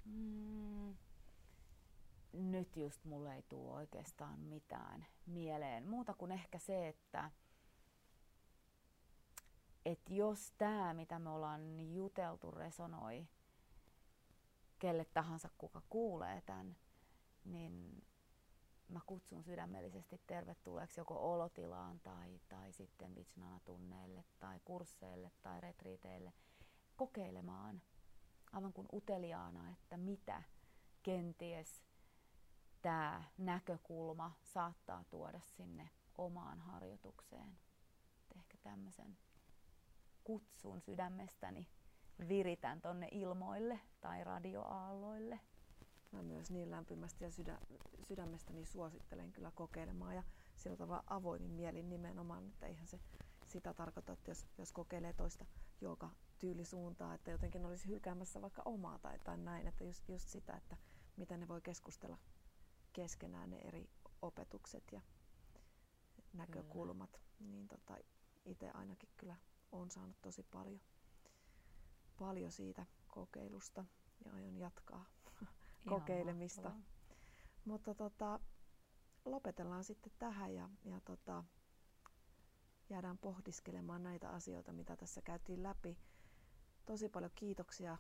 [0.05, 0.95] Mm,
[2.33, 5.87] nyt just mulle ei tule oikeastaan mitään mieleen.
[5.87, 7.31] Muuta kuin ehkä se, että
[9.85, 13.27] että jos tämä, mitä me ollaan juteltu, resonoi
[14.79, 16.75] kelle tahansa, kuka kuulee tämän,
[17.45, 18.03] niin
[18.89, 26.33] mä kutsun sydämellisesti tervetulleeksi joko olotilaan tai, tai sitten Vitsnana-tunneille tai kursseille tai retriiteille
[26.95, 27.81] kokeilemaan
[28.51, 30.43] aivan kuin uteliaana, että mitä
[31.03, 31.83] kenties
[32.83, 37.57] tämä näkökulma saattaa tuoda sinne omaan harjoitukseen.
[38.17, 39.17] Et ehkä tämmöisen
[40.23, 41.67] kutsun sydämestäni
[42.27, 45.39] viritän tonne ilmoille tai radioaalloille.
[46.11, 47.57] Mä myös niin lämpimästi ja sydä,
[48.07, 50.23] sydämestäni suosittelen kyllä kokeilemaan ja
[50.55, 52.99] sillä tavalla avoimin mielin nimenomaan, että eihän se
[53.45, 55.45] sitä tarkoita, että jos, jos kokeilee toista
[55.81, 56.09] joka
[56.39, 60.77] tyylisuuntaa, että jotenkin olisi hylkäämässä vaikka omaa tai, tai näin, että just, just sitä, että
[61.17, 62.17] miten ne voi keskustella
[62.93, 63.89] keskenään ne eri
[64.21, 65.01] opetukset ja
[66.33, 67.51] näkökulmat, kyllä.
[67.51, 67.97] niin tota,
[68.45, 69.35] itse ainakin kyllä
[69.71, 70.81] on saanut tosi paljon,
[72.19, 73.85] paljon siitä kokeilusta
[74.25, 75.05] ja aion jatkaa
[75.89, 76.61] kokeilemista.
[76.61, 76.93] Mahtavaa.
[77.65, 78.39] Mutta tota,
[79.25, 81.43] lopetellaan sitten tähän ja, ja tota,
[82.89, 85.97] jäädään pohdiskelemaan näitä asioita, mitä tässä käytiin läpi.
[86.85, 87.97] Tosi paljon kiitoksia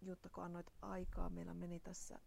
[0.00, 1.30] Jutta, kun annoit aikaa.
[1.30, 2.18] Meillä meni tässä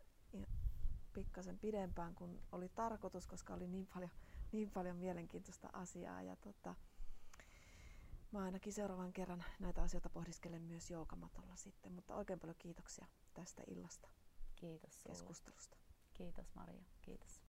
[1.14, 4.12] pikkasen pidempään kuin oli tarkoitus, koska oli niin paljon,
[4.52, 6.22] niin paljon mielenkiintoista asiaa.
[6.22, 6.76] Ja tota,
[8.32, 11.92] mä ainakin seuraavan kerran näitä asioita pohdiskelen myös joukamatolla sitten.
[11.92, 14.08] Mutta oikein paljon kiitoksia tästä illasta.
[14.56, 15.78] Kiitos keskustelusta.
[16.14, 16.84] Kiitos Maria.
[17.02, 17.40] Kiitos.